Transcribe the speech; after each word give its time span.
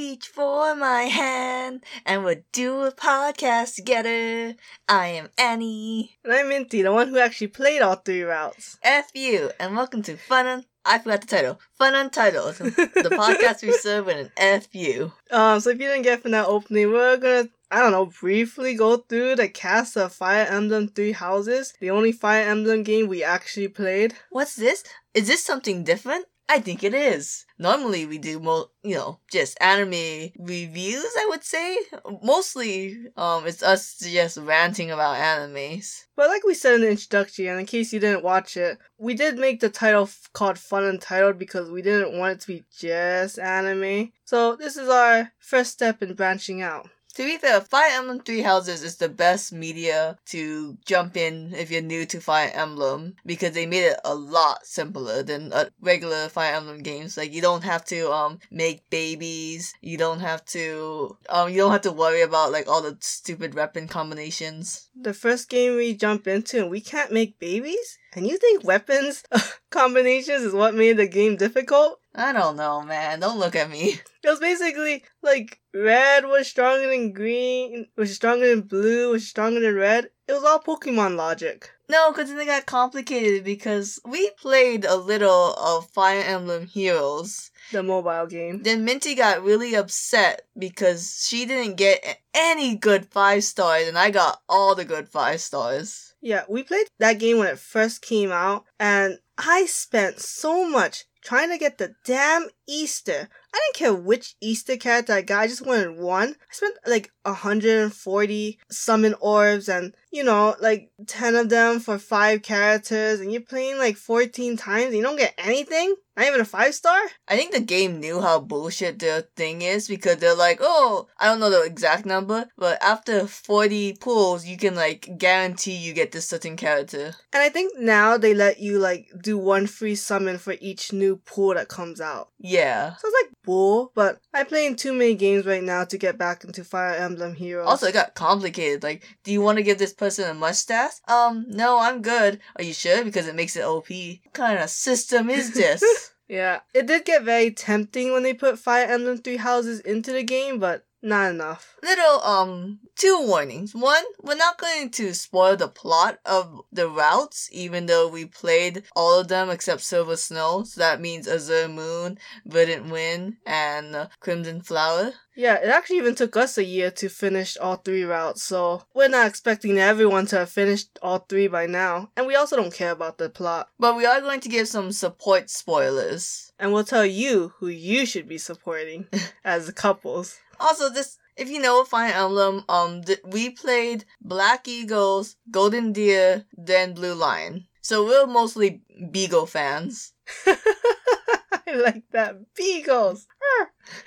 reach 0.00 0.28
for 0.28 0.74
my 0.74 1.02
hand 1.02 1.84
and 2.06 2.24
we'll 2.24 2.42
do 2.52 2.84
a 2.84 2.90
podcast 2.90 3.74
together. 3.74 4.54
I 4.88 5.08
am 5.08 5.28
Annie. 5.36 6.16
And 6.24 6.32
I'm 6.32 6.48
Minty, 6.48 6.80
the 6.80 6.90
one 6.90 7.08
who 7.08 7.18
actually 7.18 7.48
played 7.48 7.82
all 7.82 7.96
three 7.96 8.22
routes. 8.22 8.78
F 8.82 9.10
you, 9.14 9.50
and 9.60 9.76
welcome 9.76 10.00
to 10.04 10.16
Fun 10.16 10.46
Un- 10.46 10.64
I 10.86 11.00
forgot 11.00 11.20
the 11.20 11.26
title. 11.26 11.60
Fun 11.76 11.94
Untitled, 11.94 12.54
the 12.54 12.70
podcast 13.12 13.62
we 13.62 13.72
serve 13.72 14.06
with 14.06 14.16
an 14.16 14.32
F 14.38 14.74
you. 14.74 15.12
Um, 15.30 15.60
so 15.60 15.68
if 15.68 15.78
you 15.78 15.88
didn't 15.88 16.04
get 16.04 16.22
from 16.22 16.30
that 16.30 16.46
opening, 16.46 16.90
we're 16.90 17.18
gonna, 17.18 17.50
I 17.70 17.80
don't 17.80 17.92
know, 17.92 18.06
briefly 18.06 18.74
go 18.76 18.96
through 18.96 19.36
the 19.36 19.50
cast 19.50 19.98
of 19.98 20.14
Fire 20.14 20.46
Emblem 20.48 20.88
Three 20.88 21.12
Houses, 21.12 21.74
the 21.78 21.90
only 21.90 22.12
Fire 22.12 22.48
Emblem 22.48 22.84
game 22.84 23.06
we 23.06 23.22
actually 23.22 23.68
played. 23.68 24.14
What's 24.30 24.56
this? 24.56 24.82
Is 25.12 25.26
this 25.26 25.44
something 25.44 25.84
different? 25.84 26.24
I 26.50 26.58
think 26.58 26.82
it 26.82 26.94
is. 26.94 27.46
Normally 27.60 28.06
we 28.06 28.18
do 28.18 28.40
mo 28.40 28.70
you 28.82 28.96
know, 28.96 29.20
just 29.30 29.56
anime 29.60 30.32
reviews, 30.36 31.12
I 31.16 31.26
would 31.28 31.44
say. 31.44 31.78
Mostly, 32.24 32.98
um, 33.16 33.46
it's 33.46 33.62
us 33.62 33.96
just 33.98 34.36
ranting 34.36 34.90
about 34.90 35.16
animes. 35.16 36.06
But 36.16 36.28
like 36.28 36.44
we 36.44 36.54
said 36.54 36.74
in 36.74 36.80
the 36.80 36.90
introduction, 36.90 37.46
and 37.46 37.60
in 37.60 37.66
case 37.66 37.92
you 37.92 38.00
didn't 38.00 38.24
watch 38.24 38.56
it, 38.56 38.78
we 38.98 39.14
did 39.14 39.38
make 39.38 39.60
the 39.60 39.68
title 39.70 40.02
f- 40.02 40.28
called 40.32 40.58
Fun 40.58 40.82
Untitled 40.82 41.38
because 41.38 41.70
we 41.70 41.82
didn't 41.82 42.18
want 42.18 42.32
it 42.32 42.40
to 42.40 42.46
be 42.48 42.64
just 42.76 43.38
anime. 43.38 44.10
So 44.24 44.56
this 44.56 44.76
is 44.76 44.88
our 44.88 45.30
first 45.38 45.70
step 45.70 46.02
in 46.02 46.14
branching 46.14 46.62
out. 46.62 46.88
To 47.14 47.24
be 47.24 47.38
fair, 47.38 47.60
Fire 47.60 47.90
Emblem 47.92 48.20
Three 48.20 48.42
Houses 48.42 48.82
is 48.82 48.96
the 48.96 49.08
best 49.08 49.52
media 49.52 50.16
to 50.26 50.78
jump 50.86 51.16
in 51.16 51.52
if 51.54 51.70
you're 51.70 51.82
new 51.82 52.06
to 52.06 52.20
Fire 52.20 52.50
Emblem 52.54 53.16
because 53.26 53.52
they 53.52 53.66
made 53.66 53.84
it 53.84 54.00
a 54.04 54.14
lot 54.14 54.64
simpler 54.64 55.22
than 55.22 55.52
regular 55.80 56.28
Fire 56.28 56.54
Emblem 56.54 56.82
games. 56.82 57.16
Like 57.16 57.32
you 57.32 57.42
don't 57.42 57.64
have 57.64 57.84
to 57.86 58.12
um 58.12 58.38
make 58.50 58.88
babies, 58.90 59.74
you 59.80 59.98
don't 59.98 60.20
have 60.20 60.44
to 60.46 61.16
um 61.28 61.50
you 61.50 61.56
don't 61.56 61.72
have 61.72 61.82
to 61.82 61.92
worry 61.92 62.22
about 62.22 62.52
like 62.52 62.68
all 62.68 62.82
the 62.82 62.96
stupid 63.00 63.54
weapon 63.54 63.88
combinations. 63.88 64.88
The 64.94 65.14
first 65.14 65.48
game 65.48 65.76
we 65.76 65.94
jump 65.94 66.28
into 66.28 66.60
and 66.60 66.70
we 66.70 66.80
can't 66.80 67.12
make 67.12 67.40
babies? 67.40 67.98
And 68.12 68.26
you 68.26 68.38
think 68.38 68.64
weapons 68.64 69.24
combinations 69.70 70.42
is 70.42 70.52
what 70.52 70.74
made 70.74 70.96
the 70.96 71.06
game 71.06 71.36
difficult? 71.36 72.00
I 72.14 72.32
don't 72.32 72.56
know, 72.56 72.82
man. 72.82 73.20
Don't 73.20 73.38
look 73.38 73.56
at 73.56 73.70
me. 73.70 74.00
It 74.22 74.28
was 74.28 74.38
basically 74.38 75.02
like 75.22 75.60
red 75.72 76.26
was 76.26 76.46
stronger 76.46 76.90
than 76.90 77.12
green, 77.12 77.86
was 77.96 78.14
stronger 78.14 78.50
than 78.50 78.60
blue, 78.60 79.12
was 79.12 79.26
stronger 79.26 79.60
than 79.60 79.74
red. 79.74 80.10
It 80.28 80.32
was 80.32 80.44
all 80.44 80.60
Pokemon 80.60 81.16
logic. 81.16 81.70
No, 81.88 82.12
because 82.12 82.28
then 82.28 82.38
it 82.38 82.44
got 82.44 82.66
complicated 82.66 83.44
because 83.44 83.98
we 84.04 84.28
played 84.32 84.84
a 84.84 84.96
little 84.96 85.54
of 85.54 85.88
Fire 85.88 86.22
Emblem 86.22 86.66
Heroes. 86.66 87.50
The 87.72 87.82
mobile 87.82 88.26
game. 88.26 88.62
Then 88.62 88.84
Minty 88.84 89.14
got 89.14 89.42
really 89.42 89.74
upset 89.74 90.42
because 90.56 91.26
she 91.26 91.46
didn't 91.46 91.76
get 91.76 92.18
any 92.34 92.76
good 92.76 93.06
five 93.06 93.42
stars 93.42 93.88
and 93.88 93.98
I 93.98 94.10
got 94.10 94.42
all 94.50 94.74
the 94.74 94.84
good 94.84 95.08
five 95.08 95.40
stars. 95.40 96.10
Yeah, 96.20 96.42
we 96.46 96.62
played 96.62 96.88
that 96.98 97.18
game 97.18 97.38
when 97.38 97.48
it 97.48 97.58
first 97.58 98.02
came 98.02 98.30
out, 98.30 98.66
and 98.78 99.18
I 99.38 99.64
spent 99.64 100.20
so 100.20 100.68
much 100.68 101.06
trying 101.22 101.50
to 101.50 101.58
get 101.58 101.78
the 101.78 101.94
damn 102.04 102.48
Easter. 102.70 103.28
I 103.52 103.58
didn't 103.58 103.74
care 103.74 103.94
which 103.94 104.36
Easter 104.40 104.76
character 104.76 105.12
I 105.12 105.22
got, 105.22 105.40
I 105.40 105.46
just 105.48 105.66
wanted 105.66 105.98
one. 105.98 106.28
I 106.28 106.52
spent 106.52 106.76
like 106.86 107.10
140 107.22 108.58
summon 108.70 109.14
orbs 109.20 109.68
and, 109.68 109.92
you 110.12 110.22
know, 110.22 110.54
like 110.60 110.92
10 111.06 111.34
of 111.34 111.48
them 111.48 111.80
for 111.80 111.98
5 111.98 112.42
characters, 112.42 113.18
and 113.18 113.32
you're 113.32 113.40
playing 113.40 113.78
like 113.78 113.96
14 113.96 114.56
times 114.56 114.86
and 114.86 114.96
you 114.96 115.02
don't 115.02 115.18
get 115.18 115.34
anything? 115.36 115.96
Not 116.16 116.26
even 116.26 116.40
a 116.40 116.44
5 116.44 116.74
star? 116.74 117.00
I 117.26 117.36
think 117.36 117.52
the 117.52 117.60
game 117.60 117.98
knew 117.98 118.20
how 118.20 118.40
bullshit 118.40 118.98
their 119.00 119.22
thing 119.36 119.62
is 119.62 119.88
because 119.88 120.18
they're 120.18 120.36
like, 120.36 120.58
oh, 120.60 121.08
I 121.18 121.26
don't 121.26 121.40
know 121.40 121.50
the 121.50 121.62
exact 121.62 122.06
number, 122.06 122.46
but 122.56 122.80
after 122.82 123.26
40 123.26 123.94
pulls, 124.00 124.46
you 124.46 124.56
can 124.56 124.76
like 124.76 125.08
guarantee 125.18 125.76
you 125.76 125.92
get 125.92 126.12
this 126.12 126.28
certain 126.28 126.56
character. 126.56 127.14
And 127.32 127.42
I 127.42 127.48
think 127.48 127.72
now 127.78 128.16
they 128.16 128.34
let 128.34 128.60
you 128.60 128.78
like 128.78 129.08
do 129.20 129.38
one 129.38 129.66
free 129.66 129.96
summon 129.96 130.38
for 130.38 130.54
each 130.60 130.92
new 130.92 131.16
pool 131.16 131.54
that 131.54 131.68
comes 131.68 132.00
out. 132.00 132.28
Yeah. 132.38 132.59
Sounds 132.60 133.14
like 133.22 133.32
bull, 133.44 133.92
but 133.94 134.20
I 134.34 134.44
play 134.44 134.66
in 134.66 134.76
too 134.76 134.92
many 134.92 135.14
games 135.14 135.46
right 135.46 135.62
now 135.62 135.84
to 135.84 135.98
get 135.98 136.18
back 136.18 136.44
into 136.44 136.64
Fire 136.64 136.94
Emblem 136.94 137.34
Heroes. 137.34 137.66
Also, 137.68 137.86
it 137.86 137.94
got 137.94 138.14
complicated. 138.14 138.82
Like, 138.82 139.02
do 139.24 139.32
you 139.32 139.40
want 139.40 139.58
to 139.58 139.62
give 139.64 139.78
this 139.78 139.92
person 139.92 140.28
a 140.28 140.34
mustache? 140.34 140.92
Um, 141.08 141.46
no, 141.48 141.78
I'm 141.78 142.02
good. 142.02 142.40
Are 142.56 142.64
you 142.64 142.72
sure? 142.72 143.04
Because 143.04 143.26
it 143.26 143.34
makes 143.34 143.56
it 143.56 143.64
OP. 143.64 143.88
What 143.88 144.32
kind 144.32 144.58
of 144.58 144.70
system 144.70 145.30
is 145.30 145.52
this? 145.54 145.82
yeah, 146.28 146.60
it 146.74 146.86
did 146.86 147.04
get 147.04 147.22
very 147.22 147.50
tempting 147.50 148.12
when 148.12 148.22
they 148.22 148.34
put 148.34 148.58
Fire 148.58 148.86
Emblem 148.86 149.18
Three 149.18 149.38
Houses 149.38 149.80
into 149.80 150.12
the 150.12 150.22
game, 150.22 150.58
but 150.58 150.84
not 151.02 151.30
enough. 151.30 151.76
Little, 151.82 152.20
um, 152.22 152.80
two 152.96 153.22
warnings. 153.26 153.74
One, 153.74 154.04
we're 154.22 154.36
not 154.36 154.58
going 154.58 154.90
to 154.90 155.14
spoil 155.14 155.56
the 155.56 155.68
plot 155.68 156.18
of 156.24 156.62
the 156.72 156.88
routes, 156.88 157.48
even 157.52 157.86
though 157.86 158.08
we 158.08 158.26
played 158.26 158.84
all 158.94 159.18
of 159.18 159.28
them 159.28 159.50
except 159.50 159.80
Silver 159.82 160.16
Snow. 160.16 160.64
So 160.64 160.80
that 160.80 161.00
means 161.00 161.26
Azure 161.26 161.68
Moon, 161.68 162.18
Verdant 162.44 162.90
Wind, 162.90 163.36
and 163.46 164.08
Crimson 164.20 164.60
Flower. 164.60 165.12
Yeah, 165.34 165.54
it 165.54 165.68
actually 165.68 165.98
even 165.98 166.14
took 166.14 166.36
us 166.36 166.58
a 166.58 166.64
year 166.64 166.90
to 166.90 167.08
finish 167.08 167.56
all 167.56 167.76
three 167.76 168.04
routes, 168.04 168.42
so 168.42 168.82
we're 168.92 169.08
not 169.08 169.26
expecting 169.26 169.78
everyone 169.78 170.26
to 170.26 170.38
have 170.40 170.50
finished 170.50 170.98
all 171.00 171.20
three 171.20 171.46
by 171.46 171.66
now. 171.66 172.10
And 172.16 172.26
we 172.26 172.34
also 172.34 172.56
don't 172.56 172.74
care 172.74 172.90
about 172.90 173.16
the 173.16 173.30
plot. 173.30 173.70
But 173.78 173.96
we 173.96 174.04
are 174.04 174.20
going 174.20 174.40
to 174.40 174.48
give 174.48 174.68
some 174.68 174.92
support 174.92 175.48
spoilers. 175.48 176.52
And 176.58 176.72
we'll 176.72 176.84
tell 176.84 177.06
you 177.06 177.54
who 177.58 177.68
you 177.68 178.04
should 178.04 178.28
be 178.28 178.36
supporting 178.36 179.06
as 179.44 179.70
couples. 179.70 180.38
Also, 180.60 180.88
this 180.90 181.18
if 181.36 181.48
you 181.48 181.60
know 181.60 181.84
Fire 181.84 182.12
Emblem, 182.12 182.64
um, 182.68 183.02
th- 183.02 183.20
we 183.24 183.50
played 183.50 184.04
Black 184.20 184.68
Eagles, 184.68 185.36
Golden 185.50 185.92
Deer, 185.92 186.44
then 186.56 186.92
Blue 186.92 187.14
Lion. 187.14 187.66
So 187.80 188.04
we're 188.04 188.26
mostly 188.26 188.82
Beagle 189.10 189.46
fans. 189.46 190.12
I 190.46 191.74
like 191.74 192.04
that. 192.12 192.54
Beagles! 192.54 193.26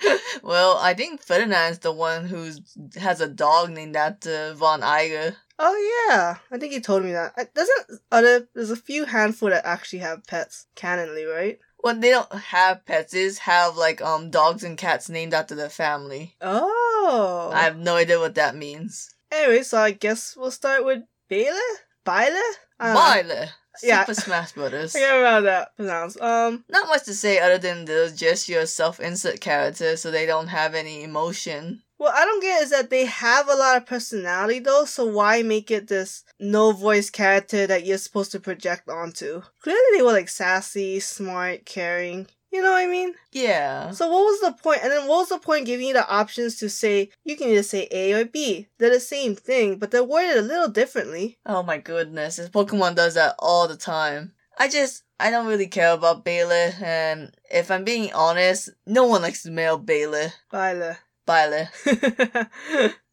well, 0.42 0.78
I 0.78 0.94
think 0.94 1.22
Ferdinand's 1.22 1.80
the 1.80 1.92
one 1.92 2.26
who 2.26 2.50
has 2.96 3.20
a 3.20 3.28
dog 3.28 3.70
named 3.70 3.96
after 3.96 4.54
Von 4.54 4.82
Aegir. 4.82 5.34
Oh 5.58 6.06
yeah, 6.08 6.36
I 6.50 6.58
think 6.58 6.72
you 6.72 6.80
told 6.80 7.04
me 7.04 7.12
that. 7.12 7.54
Doesn't 7.54 8.00
other 8.10 8.48
there's 8.54 8.70
a 8.70 8.76
few 8.76 9.04
handful 9.04 9.50
that 9.50 9.64
actually 9.64 10.00
have 10.00 10.26
pets 10.26 10.66
canonly, 10.76 11.30
right? 11.32 11.58
Well, 11.84 11.94
they 12.00 12.08
don't 12.08 12.32
have 12.32 12.86
pets. 12.86 13.12
They 13.12 13.26
just 13.26 13.40
have 13.40 13.76
like 13.76 14.00
um 14.00 14.30
dogs 14.30 14.64
and 14.64 14.78
cats 14.78 15.10
named 15.10 15.34
after 15.34 15.54
their 15.54 15.68
family. 15.68 16.34
Oh. 16.40 17.50
I 17.52 17.60
have 17.60 17.76
no 17.76 17.96
idea 17.96 18.18
what 18.18 18.34
that 18.36 18.56
means. 18.56 19.14
Anyway, 19.30 19.62
so 19.62 19.78
I 19.78 19.90
guess 19.90 20.34
we'll 20.34 20.50
start 20.50 20.86
with 20.86 21.02
Baila? 21.28 21.60
Baila? 22.04 22.42
I 22.80 23.22
don't 23.22 23.48
Yeah. 23.82 24.04
Super 24.04 24.20
Smash 24.20 24.52
Brothers. 24.52 24.96
I 24.96 25.00
can't 25.00 25.16
remember 25.16 25.42
that 25.42 25.76
pronounced. 25.76 26.20
Um, 26.20 26.64
Not 26.70 26.88
much 26.88 27.04
to 27.04 27.14
say 27.14 27.38
other 27.38 27.58
than 27.58 27.84
they're 27.84 28.08
just 28.08 28.48
your 28.48 28.64
self-insert 28.64 29.40
character, 29.40 29.96
so 29.96 30.10
they 30.10 30.24
don't 30.24 30.48
have 30.48 30.74
any 30.74 31.02
emotion. 31.02 31.82
What 31.96 32.14
I 32.14 32.24
don't 32.24 32.42
get 32.42 32.62
is 32.62 32.70
that 32.70 32.90
they 32.90 33.06
have 33.06 33.48
a 33.48 33.54
lot 33.54 33.76
of 33.76 33.86
personality 33.86 34.58
though, 34.58 34.84
so 34.84 35.04
why 35.04 35.42
make 35.42 35.70
it 35.70 35.88
this 35.88 36.24
no 36.38 36.72
voice 36.72 37.10
character 37.10 37.66
that 37.66 37.86
you're 37.86 37.98
supposed 37.98 38.32
to 38.32 38.40
project 38.40 38.88
onto? 38.88 39.42
Clearly 39.62 39.80
they 39.96 40.02
were 40.02 40.12
like 40.12 40.28
sassy, 40.28 41.00
smart, 41.00 41.64
caring. 41.64 42.26
You 42.52 42.62
know 42.62 42.70
what 42.70 42.84
I 42.84 42.86
mean? 42.86 43.14
Yeah. 43.32 43.90
So 43.90 44.06
what 44.06 44.22
was 44.22 44.40
the 44.40 44.52
point? 44.52 44.78
And 44.84 44.92
then 44.92 45.08
what 45.08 45.18
was 45.18 45.30
the 45.30 45.38
point 45.38 45.66
giving 45.66 45.88
you 45.88 45.92
the 45.92 46.08
options 46.08 46.54
to 46.56 46.70
say 46.70 47.10
you 47.24 47.36
can 47.36 47.48
either 47.48 47.64
say 47.64 47.88
A 47.90 48.12
or 48.12 48.24
B? 48.26 48.68
They're 48.78 48.90
the 48.90 49.00
same 49.00 49.34
thing, 49.34 49.76
but 49.78 49.90
they're 49.90 50.04
worded 50.04 50.36
a 50.36 50.42
little 50.42 50.68
differently. 50.68 51.38
Oh 51.44 51.64
my 51.64 51.78
goodness, 51.78 52.36
this 52.36 52.48
Pokemon 52.48 52.94
does 52.94 53.14
that 53.14 53.34
all 53.40 53.66
the 53.66 53.76
time. 53.76 54.34
I 54.56 54.68
just, 54.68 55.02
I 55.18 55.30
don't 55.30 55.48
really 55.48 55.66
care 55.66 55.92
about 55.92 56.24
Baylor, 56.24 56.72
and 56.80 57.34
if 57.50 57.72
I'm 57.72 57.82
being 57.82 58.12
honest, 58.12 58.70
no 58.86 59.04
one 59.04 59.22
likes 59.22 59.42
the 59.42 59.50
male 59.50 59.78
Baylor. 59.78 60.32
Baila. 60.50 60.98
Baylor. 61.26 61.68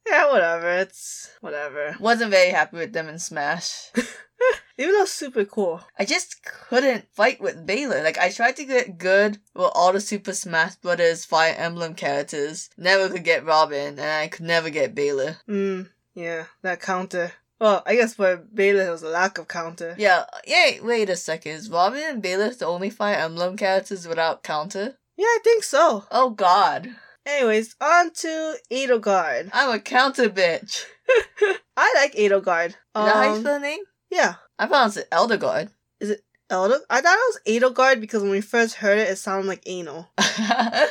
yeah, 0.07 0.31
whatever. 0.31 0.69
It's 0.79 1.31
whatever. 1.41 1.95
Wasn't 1.99 2.31
very 2.31 2.49
happy 2.49 2.77
with 2.77 2.93
them 2.93 3.07
in 3.07 3.19
Smash. 3.19 3.91
Even 4.77 4.93
though 4.95 5.05
super 5.05 5.45
cool. 5.45 5.81
I 5.99 6.05
just 6.05 6.43
couldn't 6.43 7.05
fight 7.13 7.39
with 7.39 7.65
Baylor. 7.65 8.03
Like, 8.03 8.17
I 8.17 8.31
tried 8.31 8.55
to 8.55 8.65
get 8.65 8.97
good 8.97 9.37
with 9.53 9.71
all 9.75 9.93
the 9.93 10.01
Super 10.01 10.33
Smash 10.33 10.75
Brothers 10.77 11.25
Fire 11.25 11.53
Emblem 11.55 11.93
characters. 11.93 12.69
Never 12.77 13.09
could 13.09 13.23
get 13.23 13.45
Robin, 13.45 13.99
and 13.99 14.01
I 14.01 14.27
could 14.27 14.45
never 14.45 14.71
get 14.71 14.95
Baylor. 14.95 15.37
Mm, 15.47 15.89
yeah, 16.15 16.45
that 16.63 16.81
counter. 16.81 17.33
Well, 17.59 17.83
I 17.85 17.93
guess 17.93 18.15
for 18.15 18.37
Baylor 18.37 18.87
it 18.87 18.91
was 18.91 19.03
a 19.03 19.09
lack 19.09 19.37
of 19.37 19.47
counter. 19.47 19.93
Yeah, 19.99 20.25
yeah, 20.47 20.81
wait 20.81 21.11
a 21.11 21.15
second. 21.15 21.51
Is 21.51 21.69
Robin 21.69 22.01
and 22.03 22.21
Baylor 22.21 22.49
the 22.49 22.65
only 22.65 22.89
Fire 22.89 23.17
Emblem 23.17 23.55
characters 23.55 24.07
without 24.07 24.41
counter? 24.41 24.97
Yeah, 25.15 25.25
I 25.25 25.39
think 25.43 25.63
so. 25.63 26.05
Oh 26.09 26.31
god. 26.31 26.95
Anyways, 27.25 27.75
on 27.81 28.11
to 28.13 28.55
Edelgard. 28.71 29.49
I'm 29.53 29.71
a 29.71 29.79
counter 29.79 30.29
bitch. 30.29 30.85
I 31.77 31.93
like 31.95 32.13
Edelgard. 32.15 32.67
Is 32.69 32.75
that 32.95 33.15
how 33.15 33.23
you 33.23 33.29
Um, 33.31 33.39
spell 33.41 33.53
the 33.55 33.59
name? 33.59 33.79
yeah. 34.09 34.35
I 34.57 34.65
pronounce 34.67 34.97
it 34.97 35.09
Eldergard. 35.11 35.69
Is 35.99 36.09
it 36.11 36.21
Elder. 36.49 36.79
I 36.89 36.99
thought 37.01 37.13
it 37.17 37.33
was 37.57 37.71
Edelgard 37.73 38.01
because 38.01 38.21
when 38.21 38.31
we 38.31 38.41
first 38.41 38.75
heard 38.75 38.97
it, 38.99 39.07
it 39.09 39.15
sounded 39.17 39.47
like 39.47 39.63
anal. 39.65 40.09
I 40.17 40.89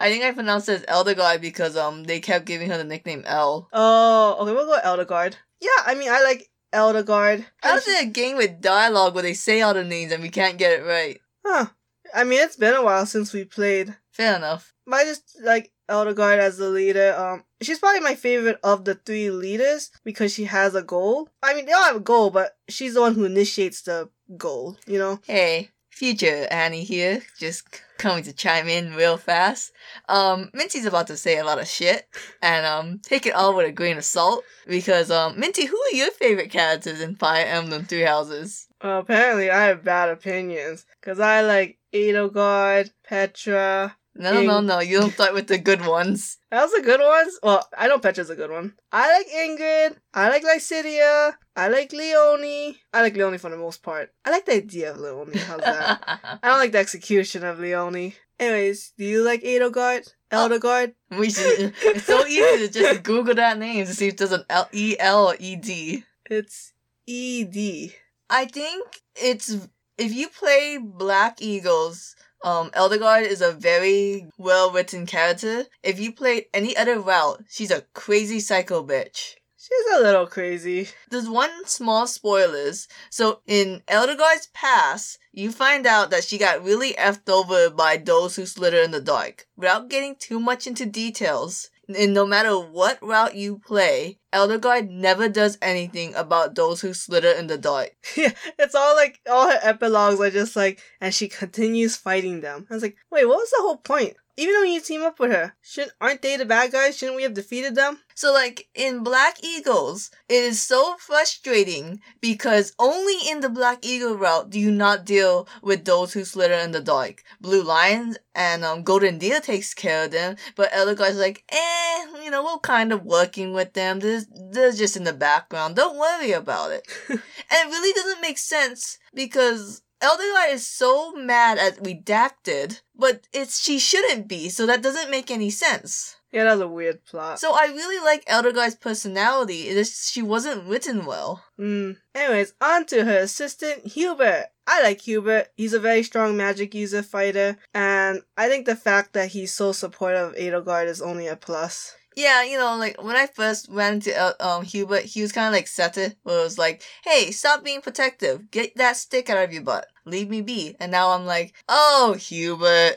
think 0.00 0.24
I 0.24 0.32
pronounced 0.32 0.68
it 0.68 0.82
as 0.82 0.86
Elderguard 0.86 1.40
because 1.40 1.76
um 1.76 2.04
they 2.04 2.20
kept 2.20 2.44
giving 2.46 2.68
her 2.70 2.76
the 2.78 2.84
nickname 2.84 3.22
L. 3.26 3.68
Oh, 3.72 4.36
okay, 4.40 4.52
we'll 4.52 4.66
go 4.66 4.78
Eldergard. 4.84 5.34
Yeah, 5.60 5.68
I 5.86 5.94
mean, 5.94 6.10
I 6.10 6.22
like 6.24 6.50
Eldergard. 6.72 7.44
How 7.62 7.76
is 7.76 7.86
it 7.86 8.02
a 8.06 8.10
game 8.10 8.36
with 8.36 8.60
dialogue 8.60 9.14
where 9.14 9.22
they 9.22 9.34
say 9.34 9.60
all 9.60 9.74
the 9.74 9.84
names 9.84 10.10
and 10.12 10.22
we 10.22 10.28
can't 10.30 10.58
get 10.58 10.80
it 10.80 10.84
right? 10.84 11.20
Huh. 11.46 11.66
I 12.14 12.24
mean, 12.24 12.40
it's 12.42 12.56
been 12.56 12.74
a 12.74 12.82
while 12.82 13.06
since 13.06 13.32
we 13.32 13.44
played. 13.44 13.96
Fair 14.12 14.36
enough. 14.36 14.74
But 14.86 14.96
I 14.96 15.04
just 15.04 15.38
like 15.42 15.72
Eldergard 15.88 16.38
as 16.38 16.58
the 16.58 16.68
leader. 16.68 17.14
Um, 17.14 17.44
she's 17.60 17.78
probably 17.78 18.00
my 18.00 18.14
favorite 18.14 18.58
of 18.62 18.84
the 18.84 18.94
three 18.94 19.30
leaders 19.30 19.90
because 20.04 20.32
she 20.32 20.44
has 20.44 20.74
a 20.74 20.82
goal. 20.82 21.28
I 21.42 21.54
mean, 21.54 21.66
they 21.66 21.72
all 21.72 21.84
have 21.84 21.96
a 21.96 22.00
goal, 22.00 22.30
but 22.30 22.56
she's 22.68 22.94
the 22.94 23.00
one 23.00 23.14
who 23.14 23.24
initiates 23.24 23.82
the 23.82 24.08
goal. 24.36 24.76
You 24.86 24.98
know? 24.98 25.20
Hey, 25.26 25.70
future 25.90 26.46
Annie 26.50 26.84
here, 26.84 27.22
just 27.38 27.80
coming 27.98 28.24
to 28.24 28.32
chime 28.32 28.68
in 28.68 28.94
real 28.94 29.16
fast. 29.16 29.72
Um, 30.08 30.50
Minty's 30.52 30.86
about 30.86 31.06
to 31.06 31.16
say 31.16 31.38
a 31.38 31.44
lot 31.44 31.60
of 31.60 31.68
shit, 31.68 32.06
and 32.42 32.66
um, 32.66 32.98
take 33.02 33.26
it 33.26 33.34
all 33.34 33.54
with 33.54 33.66
a 33.66 33.72
grain 33.72 33.96
of 33.96 34.04
salt 34.04 34.44
because 34.66 35.10
um, 35.10 35.38
Minty, 35.38 35.66
who 35.66 35.76
are 35.76 35.96
your 35.96 36.10
favorite 36.10 36.50
characters 36.50 37.00
in 37.00 37.14
Fire 37.16 37.46
Emblem 37.46 37.84
Three 37.84 38.02
Houses? 38.02 38.66
Well, 38.82 38.98
apparently, 38.98 39.50
I 39.50 39.66
have 39.66 39.84
bad 39.84 40.08
opinions 40.08 40.84
because 41.00 41.20
I 41.20 41.42
like 41.42 41.78
Edelgard, 41.92 42.90
Petra. 43.04 43.96
No, 44.14 44.32
no, 44.34 44.42
no, 44.42 44.60
no. 44.60 44.80
You 44.80 45.00
don't 45.00 45.12
start 45.18 45.34
with 45.34 45.46
the 45.46 45.58
good 45.58 45.86
ones. 45.86 46.38
That 46.50 46.62
was 46.62 46.72
the 46.72 46.82
good 46.82 47.00
ones. 47.00 47.38
Well, 47.42 47.66
I 47.76 47.88
know 47.88 47.98
Petra's 47.98 48.30
a 48.30 48.36
good 48.36 48.50
one. 48.50 48.74
I 48.92 49.10
like 49.16 49.28
Ingrid. 49.28 49.96
I 50.12 50.28
like 50.28 50.44
Lysithea. 50.44 51.34
I 51.56 51.68
like 51.68 51.92
Leonie. 51.92 52.78
I 52.92 53.02
like 53.02 53.16
Leonie 53.16 53.38
for 53.38 53.50
the 53.50 53.56
most 53.56 53.82
part. 53.82 54.12
I 54.24 54.30
like 54.30 54.44
the 54.44 54.54
idea 54.56 54.92
of 54.92 54.98
Leonie. 54.98 55.38
How's 55.38 55.60
that? 55.60 56.02
I 56.42 56.48
don't 56.48 56.58
like 56.58 56.72
the 56.72 56.78
execution 56.78 57.44
of 57.44 57.58
Leonie. 57.58 58.14
Anyways, 58.38 58.92
do 58.98 59.04
you 59.04 59.22
like 59.22 59.42
Edelgard? 59.42 60.12
Oh, 60.32 60.48
Eldergard? 60.48 60.94
we 61.16 61.30
should. 61.30 61.72
It's 61.82 62.04
so 62.04 62.26
easy 62.26 62.66
to 62.66 62.72
just 62.72 63.02
Google 63.02 63.34
that 63.34 63.58
name 63.58 63.86
to 63.86 63.94
see 63.94 64.08
if 64.08 64.16
there's 64.16 64.32
an 64.32 64.44
L 64.50 64.68
E 64.72 64.96
L 64.98 65.28
or 65.28 65.36
E 65.38 65.56
D. 65.56 66.04
It's 66.28 66.72
E 67.06 67.44
D. 67.44 67.94
I 68.28 68.46
think 68.46 69.02
it's 69.14 69.54
if 69.98 70.12
you 70.12 70.28
play 70.28 70.78
Black 70.82 71.40
Eagles, 71.40 72.16
um, 72.44 72.70
is 72.74 73.40
a 73.40 73.52
very 73.52 74.28
well 74.38 74.70
written 74.70 75.06
character. 75.06 75.66
If 75.82 76.00
you 76.00 76.12
played 76.12 76.46
any 76.52 76.76
other 76.76 76.98
route, 76.98 77.44
she's 77.48 77.70
a 77.70 77.82
crazy 77.94 78.40
psycho 78.40 78.84
bitch. 78.84 79.36
She's 79.56 79.96
a 79.96 80.02
little 80.02 80.26
crazy. 80.26 80.88
There's 81.08 81.28
one 81.28 81.66
small 81.66 82.08
spoilers. 82.08 82.88
So 83.10 83.42
in 83.46 83.82
Elderguard's 83.86 84.48
past, 84.52 85.18
you 85.30 85.52
find 85.52 85.86
out 85.86 86.10
that 86.10 86.24
she 86.24 86.36
got 86.36 86.64
really 86.64 86.94
effed 86.94 87.28
over 87.28 87.70
by 87.70 87.96
those 87.96 88.34
who 88.34 88.44
slither 88.44 88.82
in 88.82 88.90
the 88.90 89.00
dark. 89.00 89.46
Without 89.56 89.88
getting 89.88 90.16
too 90.16 90.40
much 90.40 90.66
into 90.66 90.84
details, 90.84 91.70
and 91.88 92.14
no 92.14 92.26
matter 92.26 92.58
what 92.58 92.98
route 93.02 93.34
you 93.34 93.58
play, 93.58 94.18
Elderguard 94.32 94.88
never 94.88 95.28
does 95.28 95.58
anything 95.60 96.14
about 96.14 96.54
those 96.54 96.80
who 96.80 96.94
slither 96.94 97.30
in 97.30 97.48
the 97.48 97.58
dark. 97.58 97.90
yeah, 98.16 98.32
it's 98.58 98.74
all 98.74 98.94
like 98.94 99.20
all 99.30 99.50
her 99.50 99.58
epilogues 99.62 100.20
are 100.20 100.30
just 100.30 100.56
like, 100.56 100.80
and 101.00 101.12
she 101.14 101.28
continues 101.28 101.96
fighting 101.96 102.40
them. 102.40 102.66
I 102.70 102.74
was 102.74 102.82
like, 102.82 102.96
wait, 103.10 103.26
what 103.26 103.38
was 103.38 103.50
the 103.50 103.62
whole 103.62 103.78
point? 103.78 104.16
Even 104.36 104.54
though 104.54 104.62
you 104.62 104.80
team 104.80 105.02
up 105.02 105.20
with 105.20 105.30
her, 105.30 105.54
shouldn't 105.60 105.92
aren't 106.00 106.22
they 106.22 106.36
the 106.36 106.46
bad 106.46 106.72
guys? 106.72 106.96
Shouldn't 106.96 107.16
we 107.16 107.22
have 107.22 107.34
defeated 107.34 107.74
them? 107.74 107.98
So, 108.14 108.32
like, 108.32 108.68
in 108.74 109.02
Black 109.02 109.42
Eagles, 109.42 110.10
it 110.28 110.42
is 110.42 110.62
so 110.62 110.96
frustrating 110.98 112.00
because 112.20 112.74
only 112.78 113.16
in 113.28 113.40
the 113.40 113.48
Black 113.48 113.84
Eagle 113.84 114.16
route 114.16 114.50
do 114.50 114.58
you 114.58 114.70
not 114.70 115.04
deal 115.04 115.48
with 115.62 115.84
those 115.84 116.12
who 116.12 116.24
slither 116.24 116.54
in 116.54 116.72
the 116.72 116.80
dark. 116.80 117.22
Blue 117.40 117.62
Lions 117.62 118.18
and 118.34 118.64
um, 118.64 118.82
Golden 118.82 119.18
Deer 119.18 119.40
takes 119.40 119.74
care 119.74 120.04
of 120.04 120.12
them, 120.12 120.36
but 120.56 120.72
other 120.72 120.94
guys 120.94 121.16
are 121.16 121.20
like, 121.20 121.44
eh, 121.50 122.06
you 122.22 122.30
know, 122.30 122.44
we're 122.44 122.58
kind 122.58 122.92
of 122.92 123.04
working 123.04 123.52
with 123.52 123.74
them. 123.74 124.00
They're, 124.00 124.22
they're 124.50 124.72
just 124.72 124.96
in 124.96 125.04
the 125.04 125.12
background. 125.12 125.76
Don't 125.76 125.98
worry 125.98 126.32
about 126.32 126.70
it. 126.72 126.86
and 127.08 127.20
it 127.20 127.66
really 127.66 127.92
doesn't 127.92 128.22
make 128.22 128.38
sense 128.38 128.98
because 129.14 129.82
Elderguard 130.02 130.52
is 130.52 130.66
so 130.66 131.12
mad 131.12 131.58
at 131.58 131.82
Redacted, 131.82 132.80
but 132.96 133.28
it's 133.32 133.60
she 133.60 133.78
shouldn't 133.78 134.28
be, 134.28 134.48
so 134.48 134.66
that 134.66 134.82
doesn't 134.82 135.10
make 135.10 135.30
any 135.30 135.48
sense. 135.50 136.16
Yeah, 136.32 136.44
that's 136.44 136.60
a 136.62 136.68
weird 136.68 137.04
plot. 137.04 137.38
So 137.38 137.52
I 137.52 137.66
really 137.66 138.02
like 138.02 138.24
Elderguard's 138.24 138.74
personality. 138.74 139.68
It 139.68 139.76
is 139.76 140.10
she 140.10 140.22
wasn't 140.22 140.64
written 140.64 141.04
well. 141.04 141.44
Mm. 141.60 141.98
Anyways, 142.14 142.54
on 142.60 142.86
to 142.86 143.04
her 143.04 143.18
assistant, 143.18 143.86
Hubert. 143.86 144.46
I 144.66 144.82
like 144.82 145.02
Hubert. 145.02 145.48
He's 145.56 145.74
a 145.74 145.80
very 145.80 146.02
strong 146.02 146.36
magic 146.36 146.74
user 146.74 147.02
fighter, 147.02 147.58
and 147.74 148.22
I 148.36 148.48
think 148.48 148.66
the 148.66 148.76
fact 148.76 149.12
that 149.12 149.30
he's 149.30 149.52
so 149.52 149.72
supportive 149.72 150.30
of 150.30 150.34
Edelgard 150.36 150.86
is 150.86 151.02
only 151.02 151.26
a 151.28 151.36
plus. 151.36 151.94
Yeah, 152.16 152.42
you 152.42 152.58
know, 152.58 152.76
like 152.76 153.02
when 153.02 153.16
I 153.16 153.26
first 153.26 153.68
ran 153.70 153.94
into 153.94 154.16
El- 154.16 154.36
um 154.40 154.64
Hubert, 154.64 155.04
he 155.04 155.22
was 155.22 155.32
kind 155.32 155.46
of 155.46 155.52
like 155.52 155.66
Seteth, 155.66 156.16
where 156.22 156.40
it 156.40 156.42
was 156.42 156.58
like, 156.58 156.82
"Hey, 157.04 157.30
stop 157.30 157.64
being 157.64 157.80
protective. 157.80 158.50
Get 158.50 158.76
that 158.76 158.96
stick 158.96 159.28
out 159.30 159.44
of 159.44 159.52
your 159.52 159.62
butt. 159.62 159.86
Leave 160.04 160.28
me 160.28 160.40
be." 160.42 160.76
And 160.80 160.90
now 160.92 161.10
I'm 161.10 161.26
like, 161.26 161.54
"Oh, 161.68 162.14
Hubert, 162.18 162.96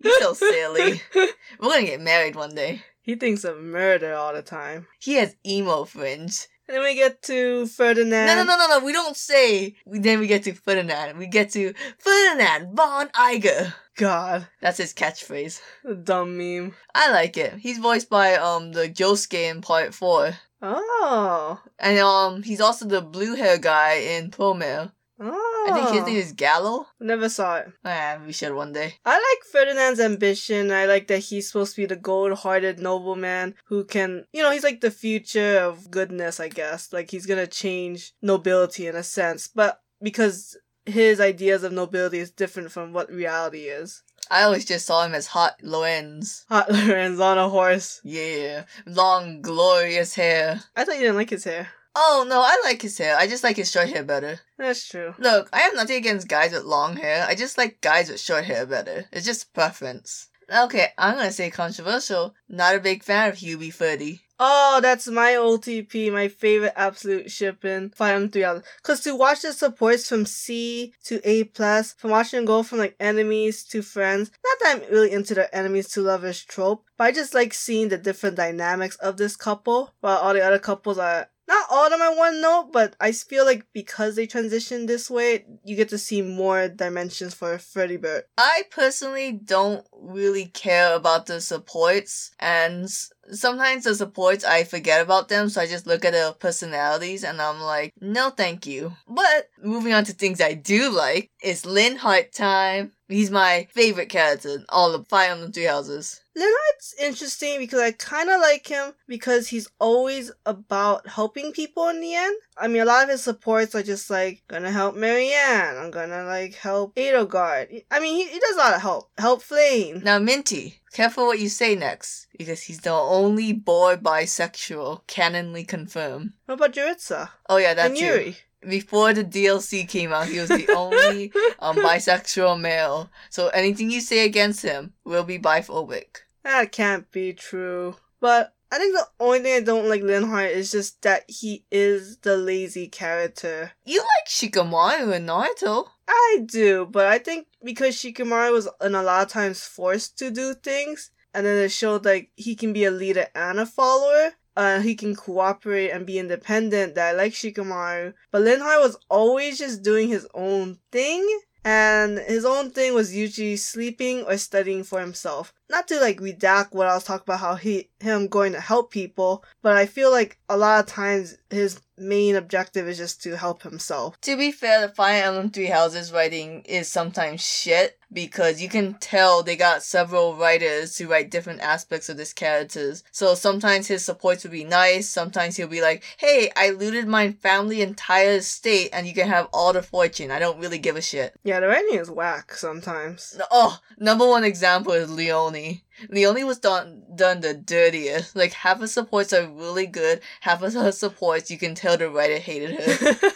you're 0.00 0.20
so 0.20 0.32
silly. 0.34 1.00
We're 1.14 1.70
gonna 1.70 1.84
get 1.84 2.00
married 2.00 2.36
one 2.36 2.54
day." 2.54 2.82
he 3.06 3.14
thinks 3.14 3.44
of 3.44 3.60
murder 3.60 4.14
all 4.14 4.34
the 4.34 4.42
time. 4.42 4.86
He 4.98 5.14
has 5.14 5.36
emo 5.46 5.84
fringe. 5.84 6.48
And 6.66 6.76
then 6.76 6.82
we 6.82 6.96
get 6.96 7.22
to 7.22 7.66
Ferdinand. 7.66 8.26
No, 8.26 8.34
no, 8.34 8.42
no, 8.42 8.56
no, 8.56 8.78
no. 8.80 8.84
We 8.84 8.92
don't 8.92 9.16
say. 9.16 9.76
We, 9.86 10.00
then 10.00 10.18
we 10.18 10.26
get 10.26 10.42
to 10.42 10.52
Ferdinand. 10.52 11.16
We 11.16 11.28
get 11.28 11.50
to 11.50 11.72
Ferdinand 11.98 12.74
von 12.74 13.06
Aegir. 13.10 13.72
God, 13.96 14.48
That's 14.60 14.78
his 14.78 14.92
catchphrase. 14.92 15.60
a 15.84 15.94
dumb 15.94 16.36
meme. 16.36 16.74
I 16.94 17.12
like 17.12 17.36
it. 17.36 17.54
He's 17.54 17.78
voiced 17.78 18.10
by 18.10 18.34
um 18.34 18.72
the 18.72 18.88
Josuke 18.88 19.34
in 19.34 19.60
part 19.62 19.94
four. 19.94 20.32
Oh. 20.60 21.60
And 21.78 21.98
um 22.00 22.42
he's 22.42 22.60
also 22.60 22.86
the 22.86 23.00
blue 23.00 23.36
hair 23.36 23.56
guy 23.58 23.92
in 23.94 24.32
Promare. 24.32 24.90
Oh. 25.20 25.45
I 25.68 25.70
think 25.74 25.96
his 25.96 26.06
name 26.06 26.16
is 26.16 26.32
Galo. 26.34 26.86
Never 27.00 27.28
saw 27.28 27.56
it. 27.56 27.72
Ah, 27.84 28.18
we 28.24 28.32
should 28.32 28.54
one 28.54 28.72
day. 28.72 28.94
I 29.04 29.14
like 29.14 29.50
Ferdinand's 29.52 30.00
ambition. 30.00 30.70
I 30.70 30.86
like 30.86 31.06
that 31.08 31.18
he's 31.18 31.48
supposed 31.48 31.74
to 31.74 31.82
be 31.82 31.86
the 31.86 31.96
gold-hearted 31.96 32.78
nobleman 32.78 33.54
who 33.66 33.84
can, 33.84 34.24
you 34.32 34.42
know, 34.42 34.50
he's 34.50 34.64
like 34.64 34.80
the 34.80 34.90
future 34.90 35.58
of 35.58 35.90
goodness, 35.90 36.40
I 36.40 36.48
guess. 36.48 36.92
Like 36.92 37.10
he's 37.10 37.26
gonna 37.26 37.46
change 37.46 38.12
nobility 38.22 38.86
in 38.86 38.96
a 38.96 39.02
sense, 39.02 39.48
but 39.48 39.80
because 40.02 40.56
his 40.84 41.20
ideas 41.20 41.62
of 41.62 41.72
nobility 41.72 42.18
is 42.18 42.30
different 42.30 42.70
from 42.70 42.92
what 42.92 43.10
reality 43.10 43.64
is. 43.64 44.02
I 44.30 44.42
always 44.42 44.64
just 44.64 44.86
saw 44.86 45.04
him 45.04 45.14
as 45.14 45.28
Hot 45.28 45.54
Lorenz. 45.62 46.44
Hot 46.48 46.70
Lorenz 46.72 47.20
on 47.20 47.38
a 47.38 47.48
horse. 47.48 48.00
Yeah. 48.04 48.64
Long, 48.86 49.40
glorious 49.40 50.14
hair. 50.14 50.60
I 50.74 50.84
thought 50.84 50.96
you 50.96 51.02
didn't 51.02 51.16
like 51.16 51.30
his 51.30 51.44
hair. 51.44 51.68
Oh 51.98 52.26
no, 52.28 52.42
I 52.42 52.60
like 52.62 52.82
his 52.82 52.98
hair. 52.98 53.16
I 53.16 53.26
just 53.26 53.42
like 53.42 53.56
his 53.56 53.70
short 53.70 53.88
hair 53.88 54.04
better. 54.04 54.38
That's 54.58 54.86
true. 54.86 55.14
Look, 55.18 55.48
I 55.50 55.60
have 55.60 55.74
nothing 55.74 55.96
against 55.96 56.28
guys 56.28 56.52
with 56.52 56.64
long 56.64 56.96
hair. 56.96 57.24
I 57.26 57.34
just 57.34 57.56
like 57.56 57.80
guys 57.80 58.10
with 58.10 58.20
short 58.20 58.44
hair 58.44 58.66
better. 58.66 59.06
It's 59.12 59.24
just 59.24 59.54
preference. 59.54 60.28
Okay, 60.54 60.88
I'm 60.98 61.16
gonna 61.16 61.32
say 61.32 61.50
controversial. 61.50 62.34
Not 62.50 62.74
a 62.76 62.80
big 62.80 63.02
fan 63.02 63.30
of 63.30 63.36
Hubie 63.36 63.72
Fuddy. 63.72 64.20
Oh, 64.38 64.80
that's 64.82 65.08
my 65.08 65.32
OTP, 65.32 66.12
my 66.12 66.28
favorite 66.28 66.74
absolute 66.76 67.30
ship 67.30 67.64
in 67.64 67.88
Fire 67.88 68.16
Emblem 68.16 68.30
3000. 68.30 68.62
Cause 68.82 69.00
to 69.00 69.16
watch 69.16 69.40
the 69.40 69.54
supports 69.54 70.06
from 70.06 70.26
C 70.26 70.92
to 71.04 71.26
A 71.26 71.44
plus, 71.44 71.94
from 71.94 72.10
watching 72.10 72.44
go 72.44 72.62
from 72.62 72.78
like 72.78 72.94
enemies 73.00 73.64
to 73.64 73.80
friends, 73.80 74.30
not 74.44 74.58
that 74.60 74.76
I'm 74.84 74.92
really 74.92 75.12
into 75.12 75.32
the 75.32 75.52
enemies 75.56 75.88
to 75.92 76.02
lovers 76.02 76.44
trope, 76.44 76.84
but 76.98 77.04
I 77.04 77.12
just 77.12 77.32
like 77.32 77.54
seeing 77.54 77.88
the 77.88 77.96
different 77.96 78.36
dynamics 78.36 78.96
of 78.96 79.16
this 79.16 79.36
couple, 79.36 79.94
while 80.00 80.18
all 80.18 80.34
the 80.34 80.44
other 80.44 80.58
couples 80.58 80.98
are 80.98 81.30
all 81.70 81.92
of 81.92 81.98
them 81.98 82.16
one 82.16 82.40
note, 82.40 82.70
but 82.72 82.96
I 83.00 83.12
feel 83.12 83.44
like 83.44 83.66
because 83.72 84.16
they 84.16 84.26
transition 84.26 84.86
this 84.86 85.10
way, 85.10 85.44
you 85.64 85.76
get 85.76 85.88
to 85.90 85.98
see 85.98 86.22
more 86.22 86.68
dimensions 86.68 87.34
for 87.34 87.58
Freddy 87.58 87.96
Bird. 87.96 88.24
I 88.38 88.62
personally 88.70 89.32
don't 89.32 89.86
really 89.92 90.46
care 90.46 90.94
about 90.94 91.26
the 91.26 91.40
supports, 91.40 92.32
and 92.38 92.88
sometimes 93.30 93.84
the 93.84 93.94
supports 93.94 94.44
I 94.44 94.64
forget 94.64 95.00
about 95.00 95.28
them, 95.28 95.48
so 95.48 95.60
I 95.60 95.66
just 95.66 95.86
look 95.86 96.04
at 96.04 96.12
their 96.12 96.32
personalities 96.32 97.24
and 97.24 97.40
I'm 97.40 97.60
like, 97.60 97.92
no, 98.00 98.30
thank 98.30 98.66
you. 98.66 98.92
But 99.08 99.48
moving 99.62 99.92
on 99.92 100.04
to 100.04 100.12
things 100.12 100.40
I 100.40 100.54
do 100.54 100.90
like, 100.90 101.30
it's 101.40 101.62
Linhardt 101.64 102.32
time. 102.32 102.92
He's 103.08 103.30
my 103.30 103.68
favorite 103.72 104.08
character 104.08 104.50
in 104.50 104.64
all 104.68 104.94
of 104.94 105.06
Fire 105.06 105.32
Emblem 105.32 105.52
Three 105.52 105.64
Houses. 105.64 106.20
Linhardt's 106.36 106.94
interesting 107.00 107.58
because 107.58 107.80
I 107.80 107.92
kind 107.92 108.28
of 108.28 108.40
like 108.40 108.66
him 108.66 108.92
because 109.08 109.48
he's 109.48 109.68
always 109.78 110.30
about 110.44 111.08
helping 111.08 111.52
people 111.52 111.88
in 111.88 112.00
the 112.00 112.14
end. 112.14 112.36
I 112.58 112.68
mean, 112.68 112.82
a 112.82 112.84
lot 112.84 113.04
of 113.04 113.10
his 113.10 113.22
supports 113.22 113.74
are 113.74 113.82
just 113.82 114.10
like, 114.10 114.42
gonna 114.48 114.70
help 114.70 114.96
Marianne, 114.96 115.78
I'm 115.78 115.90
gonna 115.90 116.24
like 116.24 116.54
help 116.54 116.94
Edelgard. 116.96 117.84
I 117.90 118.00
mean, 118.00 118.16
he, 118.16 118.28
he 118.28 118.38
does 118.38 118.56
a 118.56 118.58
lot 118.58 118.74
of 118.74 118.82
help. 118.82 119.10
Help 119.16 119.40
Flame. 119.40 120.02
Now, 120.04 120.18
Minty, 120.18 120.80
careful 120.92 121.26
what 121.26 121.38
you 121.38 121.48
say 121.48 121.74
next, 121.74 122.26
because 122.36 122.62
he's 122.62 122.80
the 122.80 122.90
only 122.90 123.54
boy 123.54 123.96
bisexual 123.96 125.04
canonly 125.06 125.66
confirmed. 125.66 126.32
What 126.44 126.56
about 126.56 126.72
Juritsa? 126.72 127.30
Oh 127.48 127.56
yeah, 127.56 127.72
that 127.72 127.92
and. 127.92 127.98
Yuri? 127.98 128.36
Before 128.68 129.12
the 129.12 129.24
DLC 129.24 129.88
came 129.88 130.12
out, 130.12 130.28
he 130.28 130.38
was 130.38 130.48
the 130.48 130.68
only 130.74 131.32
um, 131.58 131.76
bisexual 131.76 132.60
male. 132.60 133.10
So 133.30 133.48
anything 133.48 133.90
you 133.90 134.00
say 134.00 134.24
against 134.24 134.62
him 134.62 134.92
will 135.04 135.24
be 135.24 135.38
biphobic. 135.38 136.18
That 136.44 136.72
can't 136.72 137.10
be 137.10 137.32
true. 137.32 137.96
But 138.20 138.54
I 138.70 138.78
think 138.78 138.94
the 138.94 139.06
only 139.20 139.40
thing 139.40 139.56
I 139.56 139.60
don't 139.60 139.88
like 139.88 140.02
Linhardt 140.02 140.50
is 140.50 140.72
just 140.72 141.02
that 141.02 141.24
he 141.28 141.64
is 141.70 142.18
the 142.18 142.36
lazy 142.36 142.88
character. 142.88 143.72
You 143.84 144.00
like 144.00 144.28
Shikamaru 144.28 145.12
and 145.14 145.28
Naruto. 145.28 145.86
I 146.08 146.42
do, 146.44 146.86
but 146.90 147.06
I 147.06 147.18
think 147.18 147.46
because 147.62 147.96
Shikamaru 147.96 148.52
was 148.52 148.68
in 148.80 148.94
a 148.94 149.02
lot 149.02 149.22
of 149.22 149.32
times 149.32 149.62
forced 149.62 150.18
to 150.18 150.30
do 150.30 150.54
things, 150.54 151.10
and 151.32 151.46
then 151.46 151.62
it 151.62 151.70
showed 151.70 152.04
like 152.04 152.30
he 152.36 152.56
can 152.56 152.72
be 152.72 152.84
a 152.84 152.90
leader 152.90 153.26
and 153.34 153.60
a 153.60 153.66
follower. 153.66 154.32
Uh, 154.56 154.80
he 154.80 154.94
can 154.94 155.14
cooperate 155.14 155.90
and 155.90 156.06
be 156.06 156.18
independent. 156.18 156.94
That 156.94 157.14
I 157.14 157.16
like 157.16 157.32
Shikamaru, 157.32 158.14
but 158.30 158.42
Linhardt 158.42 158.82
was 158.82 158.96
always 159.10 159.58
just 159.58 159.82
doing 159.82 160.08
his 160.08 160.26
own 160.34 160.78
thing, 160.90 161.26
and 161.64 162.18
his 162.18 162.44
own 162.44 162.70
thing 162.70 162.94
was 162.94 163.14
usually 163.14 163.56
sleeping 163.56 164.22
or 164.22 164.36
studying 164.38 164.84
for 164.84 165.00
himself. 165.00 165.52
Not 165.68 165.88
to 165.88 166.00
like 166.00 166.18
redact 166.18 166.72
what 166.72 166.86
I 166.86 166.94
was 166.94 167.04
talking 167.04 167.24
about, 167.26 167.40
how 167.40 167.56
he 167.56 167.90
him 168.00 168.28
going 168.28 168.52
to 168.52 168.60
help 168.60 168.90
people, 168.90 169.44
but 169.62 169.76
I 169.76 169.86
feel 169.86 170.10
like 170.10 170.38
a 170.48 170.56
lot 170.56 170.80
of 170.80 170.86
times 170.86 171.36
his 171.50 171.80
main 171.98 172.36
objective 172.36 172.88
is 172.88 172.98
just 172.98 173.22
to 173.22 173.36
help 173.36 173.62
himself. 173.62 174.20
To 174.22 174.36
be 174.36 174.52
fair, 174.52 174.80
the 174.80 174.92
Fire 174.92 175.24
Emblem 175.24 175.50
Three 175.50 175.66
Houses 175.66 176.12
writing 176.12 176.62
is 176.62 176.88
sometimes 176.88 177.40
shit 177.40 177.98
because 178.12 178.62
you 178.62 178.68
can 178.68 178.94
tell 178.94 179.42
they 179.42 179.56
got 179.56 179.82
several 179.82 180.36
writers 180.36 180.94
to 180.96 181.08
write 181.08 181.30
different 181.30 181.60
aspects 181.60 182.08
of 182.08 182.16
this 182.16 182.32
characters. 182.32 183.02
So 183.10 183.34
sometimes 183.34 183.88
his 183.88 184.04
supports 184.04 184.44
would 184.44 184.52
be 184.52 184.64
nice, 184.64 185.08
sometimes 185.08 185.56
he'll 185.56 185.66
be 185.66 185.82
like, 185.82 186.04
Hey, 186.16 186.50
I 186.56 186.70
looted 186.70 187.08
my 187.08 187.32
family 187.32 187.82
entire 187.82 188.36
estate 188.36 188.90
and 188.92 189.06
you 189.06 189.14
can 189.14 189.28
have 189.28 189.48
all 189.52 189.72
the 189.72 189.82
fortune. 189.82 190.30
I 190.30 190.38
don't 190.38 190.60
really 190.60 190.78
give 190.78 190.96
a 190.96 191.02
shit. 191.02 191.34
Yeah, 191.42 191.60
the 191.60 191.68
writing 191.68 191.98
is 191.98 192.10
whack 192.10 192.54
sometimes. 192.54 193.38
Oh, 193.50 193.78
number 193.98 194.26
one 194.26 194.44
example 194.44 194.92
is 194.92 195.10
Leonie. 195.10 195.82
Leonie 196.08 196.44
was 196.44 196.58
done 196.58 197.02
done 197.14 197.40
the 197.40 197.54
dirtiest. 197.54 198.36
Like 198.36 198.52
half 198.52 198.76
of 198.76 198.80
her 198.82 198.86
supports 198.86 199.32
are 199.32 199.48
really 199.48 199.86
good, 199.86 200.20
half 200.40 200.62
of 200.62 200.72
her 200.74 200.92
supports 201.04 201.50
you 201.50 201.58
can 201.58 201.74
tell 201.74 201.96
the 201.96 202.10
writer 202.10 202.38
hated 202.38 202.80
her. 202.80 203.32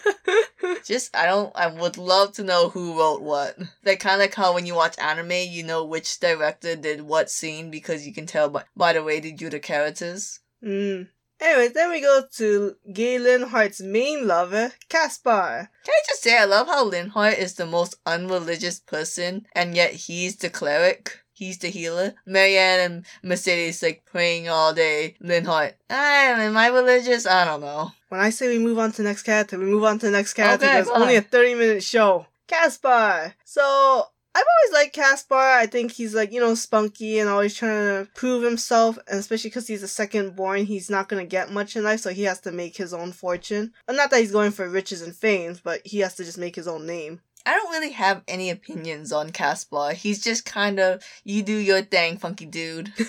Just 0.84 1.14
I 1.16 1.26
don't 1.26 1.52
I 1.54 1.66
would 1.68 1.98
love 1.98 2.32
to 2.34 2.44
know 2.44 2.68
who 2.68 2.98
wrote 2.98 3.22
what. 3.22 3.58
That 3.84 4.00
kind 4.00 4.14
of 4.14 4.20
like 4.20 4.34
how 4.34 4.54
when 4.54 4.66
you 4.66 4.74
watch 4.74 4.98
anime, 4.98 5.32
you 5.32 5.62
know 5.62 5.84
which 5.84 6.20
director 6.20 6.76
did 6.76 7.02
what 7.02 7.30
scene 7.30 7.70
because 7.70 8.06
you 8.06 8.12
can 8.12 8.26
tell 8.26 8.48
by, 8.48 8.64
by 8.76 8.92
the 8.92 9.02
way 9.02 9.20
they 9.20 9.32
do 9.32 9.50
the 9.50 9.60
characters. 9.60 10.40
mm. 10.62 11.08
Anyways, 11.40 11.72
then 11.72 11.90
we 11.90 12.02
go 12.02 12.22
to 12.34 12.76
Gay 12.92 13.16
Linhardt's 13.16 13.80
main 13.80 14.26
lover, 14.26 14.72
Caspar. 14.90 15.70
Can 15.84 15.94
I 15.94 16.02
just 16.06 16.22
say 16.22 16.36
I 16.36 16.44
love 16.44 16.66
how 16.66 16.90
Linhardt 16.90 17.38
is 17.38 17.54
the 17.54 17.64
most 17.64 17.94
unreligious 18.04 18.78
person 18.78 19.46
and 19.54 19.74
yet 19.74 19.92
he's 19.92 20.36
the 20.36 20.50
cleric. 20.50 21.20
He's 21.40 21.56
the 21.56 21.68
healer. 21.68 22.12
Marianne 22.26 22.80
and 22.80 23.06
Mercedes 23.22 23.82
like 23.82 24.04
praying 24.04 24.50
all 24.50 24.74
day. 24.74 25.16
Linhardt, 25.24 25.72
I 25.88 26.34
am 26.36 26.54
I 26.54 26.66
religious? 26.66 27.26
I 27.26 27.46
don't 27.46 27.62
know. 27.62 27.92
When 28.10 28.20
I 28.20 28.28
say 28.28 28.48
we 28.48 28.62
move 28.62 28.78
on 28.78 28.92
to 28.92 28.98
the 28.98 29.08
next 29.08 29.22
character, 29.22 29.58
we 29.58 29.64
move 29.64 29.84
on 29.84 29.98
to 30.00 30.06
the 30.06 30.12
next 30.12 30.34
character. 30.34 30.66
Okay, 30.66 30.90
only 30.90 31.16
a 31.16 31.22
30 31.22 31.54
minute 31.54 31.82
show. 31.82 32.26
Caspar. 32.46 33.34
So, 33.46 34.04
I've 34.34 34.44
always 34.44 34.82
liked 34.82 34.94
Caspar. 34.94 35.34
I 35.34 35.64
think 35.64 35.92
he's 35.92 36.14
like, 36.14 36.30
you 36.30 36.40
know, 36.40 36.54
spunky 36.54 37.18
and 37.18 37.30
always 37.30 37.54
trying 37.54 38.04
to 38.04 38.10
prove 38.14 38.42
himself. 38.42 38.98
And 39.08 39.18
especially 39.18 39.48
because 39.48 39.66
he's 39.66 39.82
a 39.82 39.88
second 39.88 40.36
born, 40.36 40.66
he's 40.66 40.90
not 40.90 41.08
going 41.08 41.24
to 41.24 41.28
get 41.28 41.50
much 41.50 41.74
in 41.74 41.84
life, 41.84 42.00
so 42.00 42.10
he 42.10 42.24
has 42.24 42.40
to 42.40 42.52
make 42.52 42.76
his 42.76 42.92
own 42.92 43.12
fortune. 43.12 43.72
And 43.88 43.96
not 43.96 44.10
that 44.10 44.20
he's 44.20 44.30
going 44.30 44.50
for 44.50 44.68
riches 44.68 45.00
and 45.00 45.16
fame, 45.16 45.56
but 45.64 45.80
he 45.86 46.00
has 46.00 46.16
to 46.16 46.24
just 46.24 46.36
make 46.36 46.54
his 46.54 46.68
own 46.68 46.86
name. 46.86 47.22
I 47.46 47.54
don't 47.54 47.70
really 47.70 47.92
have 47.92 48.22
any 48.28 48.50
opinions 48.50 49.12
on 49.12 49.30
Caspar. 49.30 49.92
He's 49.92 50.22
just 50.22 50.44
kind 50.44 50.78
of 50.78 51.02
you 51.24 51.42
do 51.42 51.56
your 51.56 51.82
thing, 51.82 52.18
funky 52.18 52.46
dude. 52.46 52.92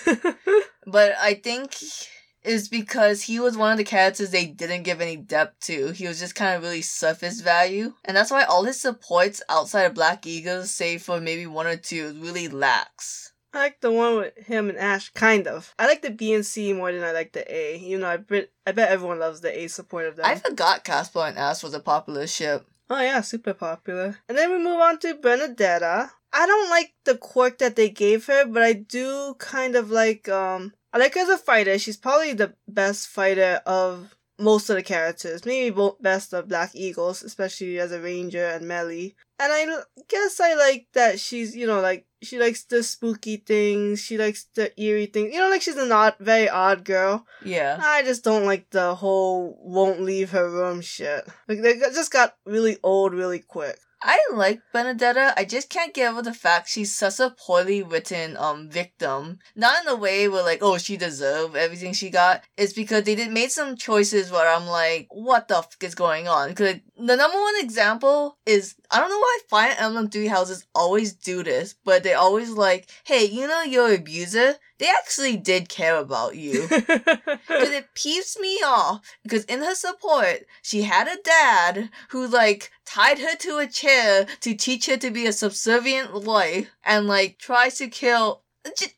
But 0.87 1.13
I 1.19 1.35
think 1.35 1.75
it's 2.43 2.67
because 2.67 3.23
he 3.23 3.39
was 3.39 3.55
one 3.55 3.71
of 3.71 3.77
the 3.77 3.83
characters 3.83 4.31
they 4.31 4.45
didn't 4.45 4.83
give 4.83 4.99
any 4.99 5.15
depth 5.15 5.59
to. 5.67 5.91
He 5.91 6.07
was 6.07 6.19
just 6.19 6.35
kind 6.35 6.55
of 6.55 6.63
really 6.63 6.81
surface 6.81 7.41
value. 7.41 7.93
And 8.03 8.17
that's 8.17 8.31
why 8.31 8.43
all 8.43 8.63
his 8.63 8.81
supports 8.81 9.41
outside 9.47 9.83
of 9.83 9.93
Black 9.93 10.25
Eagles, 10.25 10.71
save 10.71 11.03
for 11.03 11.21
maybe 11.21 11.45
one 11.45 11.67
or 11.67 11.77
two, 11.77 12.15
really 12.19 12.47
lacks. 12.47 13.33
I 13.53 13.59
like 13.59 13.81
the 13.81 13.91
one 13.91 14.15
with 14.15 14.37
him 14.37 14.69
and 14.69 14.77
Ash, 14.77 15.09
kind 15.09 15.45
of. 15.45 15.73
I 15.77 15.85
like 15.85 16.01
the 16.01 16.09
B 16.09 16.33
and 16.33 16.45
C 16.45 16.71
more 16.71 16.91
than 16.91 17.03
I 17.03 17.11
like 17.11 17.33
the 17.33 17.53
A. 17.53 17.77
You 17.77 17.99
know, 17.99 18.07
I 18.07 18.17
bet, 18.17 18.49
I 18.65 18.71
bet 18.71 18.89
everyone 18.89 19.19
loves 19.19 19.41
the 19.41 19.57
A 19.57 19.67
support 19.67 20.05
of 20.05 20.15
them. 20.15 20.25
I 20.25 20.35
forgot 20.35 20.85
Caspar 20.85 21.27
and 21.27 21.37
Ash 21.37 21.61
was 21.61 21.73
a 21.73 21.81
popular 21.81 22.27
ship. 22.27 22.65
Oh 22.93 22.99
yeah, 22.99 23.21
super 23.21 23.53
popular. 23.53 24.17
And 24.27 24.37
then 24.37 24.51
we 24.51 24.57
move 24.57 24.81
on 24.81 24.99
to 24.99 25.13
Bernadetta. 25.13 26.09
I 26.33 26.45
don't 26.45 26.69
like 26.69 26.93
the 27.05 27.15
quirk 27.15 27.57
that 27.59 27.77
they 27.77 27.89
gave 27.89 28.25
her, 28.25 28.45
but 28.45 28.63
I 28.63 28.73
do 28.73 29.33
kind 29.39 29.77
of 29.77 29.89
like 29.89 30.27
um 30.27 30.73
I 30.91 30.97
like 30.97 31.13
her 31.13 31.21
as 31.21 31.29
a 31.29 31.37
fighter. 31.37 31.79
She's 31.79 31.95
probably 31.95 32.33
the 32.33 32.53
best 32.67 33.07
fighter 33.07 33.61
of 33.65 34.13
most 34.37 34.69
of 34.69 34.75
the 34.75 34.83
characters. 34.83 35.45
Maybe 35.45 35.73
best 36.01 36.33
of 36.33 36.49
Black 36.49 36.71
Eagles, 36.73 37.23
especially 37.23 37.79
as 37.79 37.93
a 37.93 38.01
ranger 38.01 38.45
and 38.45 38.67
melee. 38.67 39.15
And 39.39 39.53
I 39.53 39.65
guess 40.09 40.41
I 40.41 40.55
like 40.55 40.87
that 40.93 41.17
she's, 41.17 41.55
you 41.55 41.67
know, 41.67 41.79
like 41.79 42.05
she 42.21 42.39
likes 42.39 42.63
the 42.63 42.83
spooky 42.83 43.37
things, 43.37 43.99
she 44.01 44.17
likes 44.17 44.45
the 44.55 44.79
eerie 44.81 45.07
things. 45.07 45.33
You 45.33 45.39
know, 45.39 45.49
like 45.49 45.61
she's 45.61 45.77
an 45.77 45.91
odd, 45.91 46.15
very 46.19 46.49
odd 46.49 46.83
girl. 46.83 47.25
Yeah. 47.43 47.79
I 47.81 48.03
just 48.03 48.23
don't 48.23 48.45
like 48.45 48.69
the 48.69 48.95
whole 48.95 49.57
won't 49.61 50.01
leave 50.01 50.31
her 50.31 50.49
room 50.49 50.81
shit. 50.81 51.27
Like 51.47 51.61
they 51.61 51.79
just 51.79 52.11
got 52.11 52.35
really 52.45 52.77
old 52.83 53.13
really 53.13 53.39
quick. 53.39 53.79
I 54.03 54.19
like 54.33 54.61
Bernadetta. 54.73 55.33
I 55.37 55.45
just 55.45 55.69
can't 55.69 55.93
get 55.93 56.11
over 56.11 56.23
the 56.23 56.33
fact 56.33 56.69
she's 56.69 56.93
such 56.93 57.19
a 57.19 57.29
poorly 57.29 57.83
written 57.83 58.35
um 58.37 58.67
victim. 58.69 59.39
Not 59.55 59.83
in 59.83 59.89
a 59.89 59.95
way 59.95 60.27
where 60.27 60.43
like, 60.43 60.59
oh, 60.61 60.77
she 60.77 60.97
deserved 60.97 61.55
everything 61.55 61.93
she 61.93 62.09
got. 62.09 62.41
It's 62.57 62.73
because 62.73 63.03
they 63.03 63.15
did 63.15 63.31
made 63.31 63.51
some 63.51 63.75
choices 63.75 64.31
where 64.31 64.49
I'm 64.49 64.65
like, 64.65 65.07
what 65.11 65.47
the 65.47 65.55
fuck 65.55 65.83
is 65.83 65.95
going 65.95 66.27
on? 66.27 66.49
Because 66.49 66.77
the 67.07 67.15
number 67.15 67.37
one 67.37 67.55
example 67.59 68.37
is 68.45 68.75
I 68.91 68.99
don't 68.99 69.09
know 69.09 69.17
why 69.17 69.39
Fire 69.49 69.75
Emblem 69.77 70.09
Three 70.09 70.27
Houses 70.27 70.65
always 70.75 71.13
do 71.13 71.43
this, 71.43 71.75
but 71.83 72.03
they 72.03 72.13
always 72.13 72.51
like, 72.51 72.89
hey, 73.03 73.25
you 73.25 73.47
know 73.47 73.63
your 73.63 73.93
abuser. 73.93 74.55
They 74.77 74.87
actually 74.89 75.37
did 75.37 75.69
care 75.69 75.97
about 75.97 76.35
you. 76.35 76.67
Because 77.47 77.69
it 77.69 77.93
peeps 77.93 78.39
me 78.39 78.59
off. 78.65 79.01
Because 79.23 79.43
in 79.45 79.59
her 79.59 79.75
support, 79.75 80.45
she 80.61 80.83
had 80.83 81.07
a 81.07 81.21
dad 81.21 81.89
who, 82.09 82.27
like, 82.27 82.71
tied 82.85 83.19
her 83.19 83.35
to 83.37 83.57
a 83.57 83.67
chair 83.67 84.25
to 84.41 84.55
teach 84.55 84.87
her 84.87 84.97
to 84.97 85.11
be 85.11 85.27
a 85.27 85.33
subservient 85.33 86.13
wife 86.23 86.69
and, 86.83 87.07
like, 87.07 87.37
tries 87.37 87.77
to 87.77 87.87
kill. 87.89 88.41
J- 88.77 88.93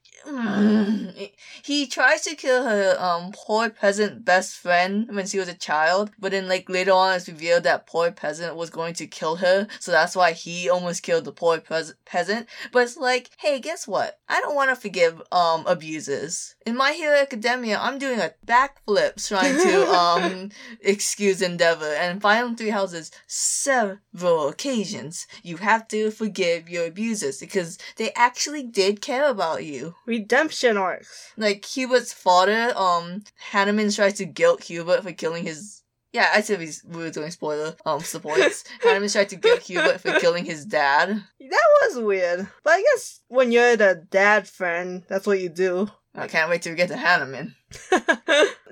He 1.63 1.87
tries 1.87 2.21
to 2.23 2.35
kill 2.35 2.63
her 2.65 2.95
um 2.99 3.31
poor 3.33 3.69
peasant 3.69 4.25
best 4.25 4.55
friend 4.55 5.07
when 5.13 5.27
she 5.27 5.39
was 5.39 5.47
a 5.47 5.53
child, 5.53 6.11
but 6.19 6.31
then 6.31 6.47
like 6.47 6.69
later 6.69 6.91
on 6.91 7.15
it's 7.15 7.27
revealed 7.27 7.63
that 7.63 7.87
poor 7.87 8.11
peasant 8.11 8.55
was 8.55 8.69
going 8.69 8.93
to 8.95 9.07
kill 9.07 9.37
her, 9.37 9.67
so 9.79 9.91
that's 9.91 10.15
why 10.15 10.31
he 10.31 10.69
almost 10.69 11.03
killed 11.03 11.25
the 11.25 11.31
poor 11.31 11.59
pes- 11.59 11.93
peasant. 12.05 12.47
But 12.71 12.83
it's 12.83 12.97
like, 12.97 13.29
hey, 13.37 13.59
guess 13.59 13.87
what? 13.87 14.19
I 14.29 14.39
don't 14.41 14.55
want 14.55 14.69
to 14.69 14.75
forgive 14.75 15.21
um 15.31 15.65
abusers. 15.67 16.55
In 16.65 16.75
My 16.75 16.91
Hero 16.93 17.17
Academia, 17.17 17.77
I'm 17.79 17.97
doing 17.97 18.19
a 18.19 18.33
backflip 18.45 19.25
trying 19.27 19.55
to 19.55 19.87
um 20.01 20.49
excuse 20.81 21.41
Endeavor, 21.41 21.93
and 21.93 22.15
in 22.15 22.19
Final 22.19 22.55
Three 22.55 22.69
Houses, 22.69 23.11
several 23.27 24.47
occasions 24.47 25.27
you 25.43 25.57
have 25.57 25.87
to 25.89 26.11
forgive 26.11 26.69
your 26.69 26.85
abusers 26.85 27.39
because 27.39 27.77
they 27.97 28.11
actually 28.15 28.63
did 28.63 29.01
care 29.01 29.29
about 29.29 29.63
you. 29.63 29.95
Redemption 30.17 30.77
arcs. 30.77 31.31
Like 31.37 31.65
Hubert's 31.65 32.13
father, 32.13 32.71
um, 32.77 33.23
Hanneman 33.51 33.93
tries 33.95 34.13
to 34.15 34.25
guilt 34.25 34.63
Hubert 34.63 35.03
for 35.03 35.11
killing 35.11 35.43
his. 35.43 35.81
Yeah, 36.11 36.29
I 36.31 36.41
said 36.41 36.59
we 36.59 36.69
we 36.87 37.03
were 37.03 37.09
doing 37.09 37.31
spoiler 37.31 37.75
um 37.85 38.01
supports. 38.01 38.63
Hanneman 38.83 39.11
tried 39.11 39.29
to 39.29 39.35
guilt 39.35 39.61
Hubert 39.63 39.99
for 40.01 40.19
killing 40.19 40.45
his 40.45 40.65
dad. 40.65 41.07
That 41.39 41.67
was 41.81 41.97
weird. 42.03 42.47
But 42.63 42.71
I 42.77 42.81
guess 42.81 43.21
when 43.29 43.51
you're 43.51 43.75
the 43.75 44.05
dad 44.11 44.47
friend, 44.47 45.03
that's 45.09 45.25
what 45.25 45.39
you 45.41 45.49
do. 45.49 45.89
I 46.13 46.27
can't 46.27 46.49
wait 46.51 46.61
till 46.61 46.73
we 46.73 46.77
get 46.77 46.89
to 46.89 46.95
Hanneman. 46.95 47.55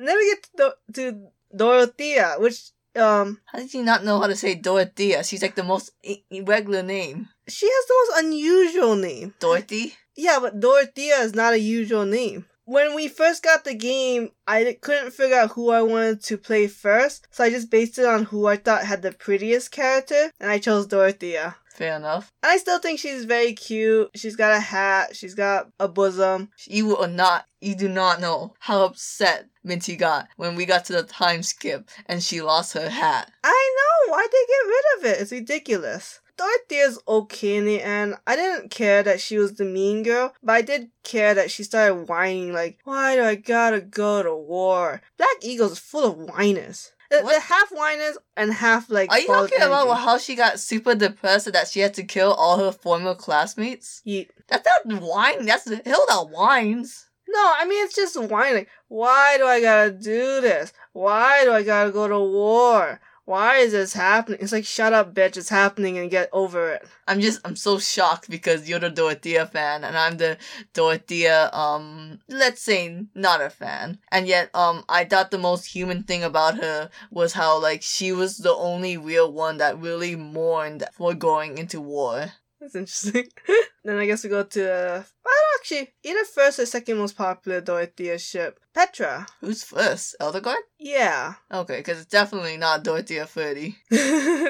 Then 0.05 0.17
we 0.17 0.25
get 0.33 0.43
to, 0.43 0.49
Do- 0.93 1.11
to 1.11 1.27
Dorothea, 1.55 2.35
which 2.37 2.69
um 2.95 3.39
How 3.45 3.57
did 3.57 3.73
you 3.73 3.83
not 3.83 4.03
know 4.05 4.19
how 4.19 4.27
to 4.27 4.35
say 4.35 4.53
Dorothea? 4.53 5.23
She's 5.23 5.41
like 5.41 5.55
the 5.55 5.63
most 5.63 5.91
i- 6.05 6.21
irregular 6.29 6.83
name. 6.83 7.29
She 7.47 7.67
has 7.67 7.85
the 7.87 7.93
most 8.07 8.25
unusual 8.25 8.95
name. 8.95 9.33
Dorothy. 9.39 9.95
Yeah, 10.15 10.39
but 10.41 10.59
Dorothea 10.59 11.15
is 11.17 11.33
not 11.33 11.53
a 11.53 11.59
usual 11.59 12.05
name. 12.05 12.45
When 12.65 12.95
we 12.95 13.07
first 13.07 13.43
got 13.43 13.63
the 13.63 13.73
game, 13.73 14.31
I 14.47 14.77
couldn't 14.79 15.11
figure 15.11 15.35
out 15.35 15.51
who 15.51 15.71
I 15.71 15.81
wanted 15.81 16.23
to 16.23 16.37
play 16.37 16.67
first, 16.67 17.27
so 17.31 17.43
I 17.43 17.49
just 17.49 17.71
based 17.71 17.97
it 17.97 18.05
on 18.05 18.25
who 18.25 18.45
I 18.45 18.55
thought 18.55 18.85
had 18.85 19.01
the 19.01 19.11
prettiest 19.11 19.71
character, 19.71 20.31
and 20.39 20.49
I 20.49 20.59
chose 20.59 20.87
Dorothea. 20.87 21.57
Fair 21.73 21.95
enough. 21.95 22.31
I 22.43 22.57
still 22.57 22.79
think 22.79 22.99
she's 22.99 23.25
very 23.25 23.53
cute. 23.53 24.11
She's 24.15 24.35
got 24.35 24.55
a 24.55 24.59
hat, 24.59 25.15
she's 25.15 25.33
got 25.33 25.69
a 25.79 25.87
bosom. 25.87 26.49
You 26.65 26.85
will 26.85 27.07
not. 27.07 27.45
You 27.59 27.75
do 27.75 27.89
not 27.89 28.21
know 28.21 28.53
how 28.59 28.85
upset 28.85 29.47
Minty 29.63 29.95
got 29.95 30.27
when 30.37 30.55
we 30.55 30.65
got 30.65 30.85
to 30.85 30.93
the 30.93 31.03
time 31.03 31.43
skip 31.43 31.89
and 32.05 32.23
she 32.23 32.41
lost 32.41 32.73
her 32.73 32.89
hat. 32.89 33.31
I 33.43 33.75
know 34.07 34.13
why'd 34.13 34.29
they 34.31 34.45
get 34.47 34.67
rid 34.67 34.85
of 34.97 35.05
it? 35.05 35.21
It's 35.21 35.31
ridiculous. 35.31 36.20
Dorothea's 36.37 36.99
okay 37.07 37.55
in 37.55 37.65
the 37.65 37.81
end. 37.81 38.15
I 38.25 38.35
didn't 38.35 38.71
care 38.71 39.03
that 39.03 39.19
she 39.21 39.37
was 39.37 39.53
the 39.55 39.65
mean 39.65 40.03
girl, 40.03 40.33
but 40.41 40.53
I 40.53 40.61
did 40.61 40.89
care 41.03 41.33
that 41.33 41.51
she 41.51 41.63
started 41.63 42.07
whining 42.07 42.53
like, 42.53 42.79
why 42.83 43.15
do 43.15 43.23
I 43.23 43.35
gotta 43.35 43.81
go 43.81 44.23
to 44.23 44.35
war? 44.35 45.01
Black 45.17 45.29
Eagle's 45.41 45.79
full 45.79 46.05
of 46.05 46.17
whiners. 46.17 46.93
They're, 47.09 47.39
half 47.41 47.69
whiners 47.71 48.17
and 48.37 48.53
half 48.53 48.89
like. 48.89 49.11
Are 49.11 49.19
you 49.19 49.27
talking 49.27 49.61
about 49.61 49.93
how 49.99 50.17
she 50.17 50.33
got 50.35 50.61
super 50.61 50.95
depressed 50.95 51.51
that 51.51 51.67
she 51.67 51.81
had 51.81 51.93
to 51.95 52.03
kill 52.03 52.33
all 52.33 52.57
her 52.57 52.71
former 52.71 53.15
classmates? 53.15 54.01
Ye- 54.05 54.29
That's 54.47 54.65
not 54.85 55.01
wine. 55.01 55.45
That's 55.45 55.65
Hilda 55.69 56.29
whines. 56.31 57.09
No, 57.27 57.53
I 57.57 57.65
mean 57.65 57.83
it's 57.85 57.95
just 57.95 58.15
whining. 58.21 58.65
Why 58.87 59.37
do 59.37 59.45
I 59.45 59.59
gotta 59.61 59.91
do 59.91 60.39
this? 60.41 60.71
Why 60.93 61.43
do 61.43 61.51
I 61.51 61.63
gotta 61.63 61.91
go 61.91 62.07
to 62.07 62.19
war? 62.19 62.99
Why 63.31 63.59
is 63.59 63.71
this 63.71 63.93
happening? 63.93 64.39
It's 64.41 64.51
like 64.51 64.65
shut 64.65 64.91
up, 64.91 65.13
bitch. 65.13 65.37
It's 65.37 65.47
happening 65.47 65.97
and 65.97 66.11
get 66.11 66.27
over 66.33 66.73
it. 66.73 66.85
I'm 67.07 67.21
just 67.21 67.39
I'm 67.45 67.55
so 67.55 67.79
shocked 67.79 68.29
because 68.29 68.67
you're 68.67 68.77
the 68.77 68.89
Dorothea 68.89 69.45
fan 69.45 69.85
and 69.85 69.97
I'm 69.97 70.17
the 70.17 70.37
Dorothea 70.73 71.49
um 71.53 72.19
let's 72.27 72.61
say 72.61 73.05
not 73.15 73.39
a 73.39 73.49
fan. 73.49 73.99
And 74.11 74.27
yet 74.27 74.49
um 74.53 74.83
I 74.89 75.05
thought 75.05 75.31
the 75.31 75.37
most 75.37 75.67
human 75.67 76.03
thing 76.03 76.23
about 76.25 76.57
her 76.57 76.89
was 77.09 77.31
how 77.31 77.57
like 77.61 77.83
she 77.83 78.11
was 78.11 78.39
the 78.39 78.53
only 78.53 78.97
real 78.97 79.31
one 79.31 79.59
that 79.59 79.79
really 79.79 80.17
mourned 80.17 80.83
for 80.91 81.13
going 81.13 81.57
into 81.57 81.79
war. 81.79 82.33
That's 82.61 82.75
interesting. 82.75 83.25
then 83.83 83.97
I 83.97 84.05
guess 84.05 84.23
we 84.23 84.29
go 84.29 84.43
to 84.43 84.71
uh, 84.71 85.03
well, 85.25 85.33
actually 85.59 85.93
either 86.03 86.23
first 86.25 86.59
or 86.59 86.65
second 86.67 86.97
most 86.99 87.17
popular 87.17 87.59
Dorothea 87.59 88.19
ship, 88.19 88.59
Petra. 88.73 89.25
Who's 89.41 89.63
first? 89.63 90.15
Elderguard? 90.21 90.61
Yeah, 90.79 91.33
Okay, 91.51 91.77
because 91.77 91.97
it's 91.99 92.11
definitely 92.11 92.57
not 92.57 92.83
Dorothea 92.83 93.25
30. 93.25 93.75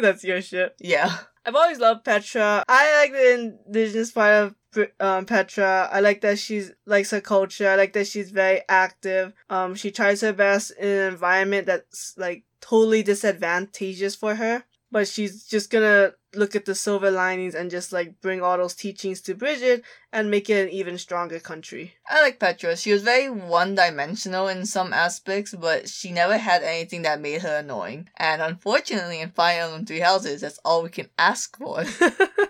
that's 0.02 0.26
your 0.26 0.42
ship. 0.42 0.76
Yeah. 0.80 1.16
I've 1.46 1.56
always 1.56 1.80
loved 1.80 2.04
Petra. 2.04 2.64
I 2.68 3.02
like 3.02 3.14
the 3.14 3.56
indigenous 3.66 4.12
part 4.12 4.34
of 4.76 4.90
um, 5.00 5.26
Petra. 5.26 5.90
I 5.92 6.02
like 6.02 6.22
that 6.22 6.38
she's 6.38 6.72
likes 6.86 7.12
her 7.12 7.22
culture. 7.22 7.70
I 7.70 7.76
like 7.76 7.94
that 7.94 8.08
she's 8.08 8.30
very 8.32 8.62
active. 8.70 9.34
Um, 9.50 9.74
she 9.76 9.90
tries 9.90 10.22
her 10.22 10.34
best 10.34 10.72
in 10.80 10.88
an 10.88 11.14
environment 11.14 11.66
that's 11.66 12.14
like 12.18 12.44
totally 12.60 13.04
disadvantageous 13.04 14.16
for 14.16 14.36
her. 14.36 14.64
But 14.92 15.08
she's 15.08 15.46
just 15.46 15.72
gonna 15.72 16.14
look 16.36 16.56
at 16.56 16.66
the 16.66 16.76
silver 16.76 17.12
linings 17.12 17.56
and 17.56 17.70
just 17.70 17.92
like 17.92 18.22
bring 18.22 18.42
all 18.42 18.58
those 18.58 18.74
teachings 18.74 19.22
to 19.22 19.36
Brigid 19.36 19.84
and 20.12 20.32
make 20.32 20.50
it 20.50 20.68
an 20.68 20.70
even 20.70 20.98
stronger 20.98 21.40
country. 21.40 21.96
I 22.10 22.22
like 22.22 22.40
Petra. 22.40 22.78
She 22.78 22.92
was 22.92 23.04
very 23.04 23.30
one 23.30 23.76
dimensional 23.76 24.48
in 24.48 24.66
some 24.66 24.94
aspects, 24.94 25.54
but 25.54 25.90
she 25.90 26.12
never 26.12 26.38
had 26.38 26.64
anything 26.64 27.02
that 27.04 27.22
made 27.22 27.42
her 27.42 27.58
annoying. 27.58 28.10
And 28.18 28.42
unfortunately, 28.42 29.20
in 29.20 29.32
Fire 29.32 29.64
Emblem 29.64 29.86
Three 29.86 30.00
Houses, 30.00 30.42
that's 30.42 30.60
all 30.64 30.84
we 30.84 30.90
can 30.90 31.10
ask 31.18 31.58
for. 31.58 31.84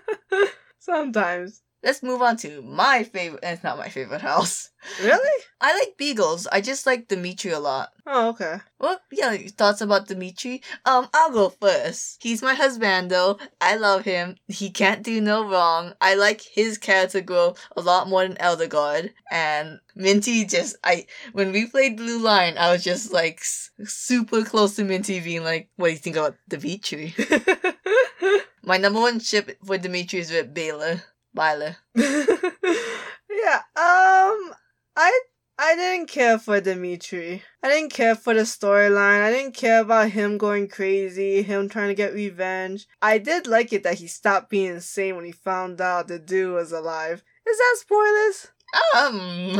Sometimes. 0.80 1.62
Let's 1.84 2.04
move 2.04 2.22
on 2.22 2.38
to 2.38 2.62
my 2.62 3.04
favorite. 3.04 3.40
It's 3.44 3.64
not 3.64 3.78
my 3.78 3.90
favorite 3.90 4.22
house. 4.22 4.70
Really? 5.02 5.44
I 5.62 5.74
like 5.78 5.98
Beagles. 5.98 6.48
I 6.52 6.62
just 6.62 6.86
like 6.86 7.08
Dimitri 7.08 7.52
a 7.52 7.60
lot. 7.60 7.90
Oh, 8.06 8.30
okay. 8.30 8.58
Well, 8.80 9.00
yeah, 9.12 9.36
thoughts 9.58 9.82
about 9.82 10.08
Dimitri? 10.08 10.62
Um, 10.86 11.08
I'll 11.14 11.32
go 11.32 11.50
first. 11.50 12.18
He's 12.22 12.42
my 12.42 12.54
husband, 12.54 13.10
though. 13.10 13.38
I 13.60 13.76
love 13.78 14.06
him. 14.06 14.36
He 14.48 14.70
can't 14.70 15.04
do 15.04 15.22
no 15.22 15.48
wrong. 15.48 15.94
I 16.02 16.16
like 16.16 16.42
his 16.42 16.78
character 16.78 17.22
growth 17.22 17.60
a 17.76 17.82
lot 17.82 18.08
more 18.08 18.28
than 18.28 18.38
Elderguard. 18.38 19.12
And 19.32 19.80
Minty 19.96 20.46
just, 20.46 20.76
I, 20.84 21.06
when 21.34 21.52
we 21.52 21.66
played 21.68 21.98
Blue 21.98 22.20
Lion, 22.20 22.58
I 22.58 22.72
was 22.72 22.84
just 22.84 23.12
like 23.12 23.40
s- 23.42 23.72
super 23.86 24.44
close 24.44 24.76
to 24.76 24.84
Minty 24.84 25.20
being 25.20 25.44
like, 25.44 25.70
what 25.78 25.88
do 25.88 25.92
you 25.94 25.98
think 26.00 26.16
about 26.16 26.36
Dimitri? 26.48 27.14
My 28.64 28.78
number 28.78 29.00
one 29.00 29.20
ship 29.20 29.58
for 29.66 29.78
Dimitri 29.78 30.20
is 30.20 30.32
with 30.32 30.54
Baylor. 30.54 31.04
Baylor. 31.34 31.78
yeah, 31.96 33.62
um 33.76 34.54
I 34.96 35.20
I 35.64 35.76
didn't 35.76 36.08
care 36.08 36.40
for 36.40 36.60
Dimitri. 36.60 37.44
I 37.62 37.70
didn't 37.70 37.94
care 37.94 38.16
for 38.16 38.34
the 38.34 38.42
storyline. 38.42 39.22
I 39.22 39.29
didn't 39.32 39.53
care 39.53 39.82
about 39.82 40.10
him 40.10 40.40
going 40.40 40.68
crazy, 40.68 41.44
him 41.44 41.70
trying 41.70 41.90
to 41.90 41.94
get 41.94 42.14
revenge. 42.14 42.88
I 43.01 43.20
did 43.20 43.46
like 43.46 43.72
it 43.72 43.84
that 43.84 44.00
he 44.00 44.08
stopped 44.08 44.50
being 44.50 44.72
insane 44.72 45.16
when 45.16 45.25
he 45.25 45.32
found 45.32 45.79
out 45.79 46.08
the 46.08 46.18
dude 46.18 46.55
was 46.55 46.72
alive. 46.72 47.24
Is 47.48 47.58
that 47.58 47.77
spoilers? 47.79 48.48
Um, 48.96 49.60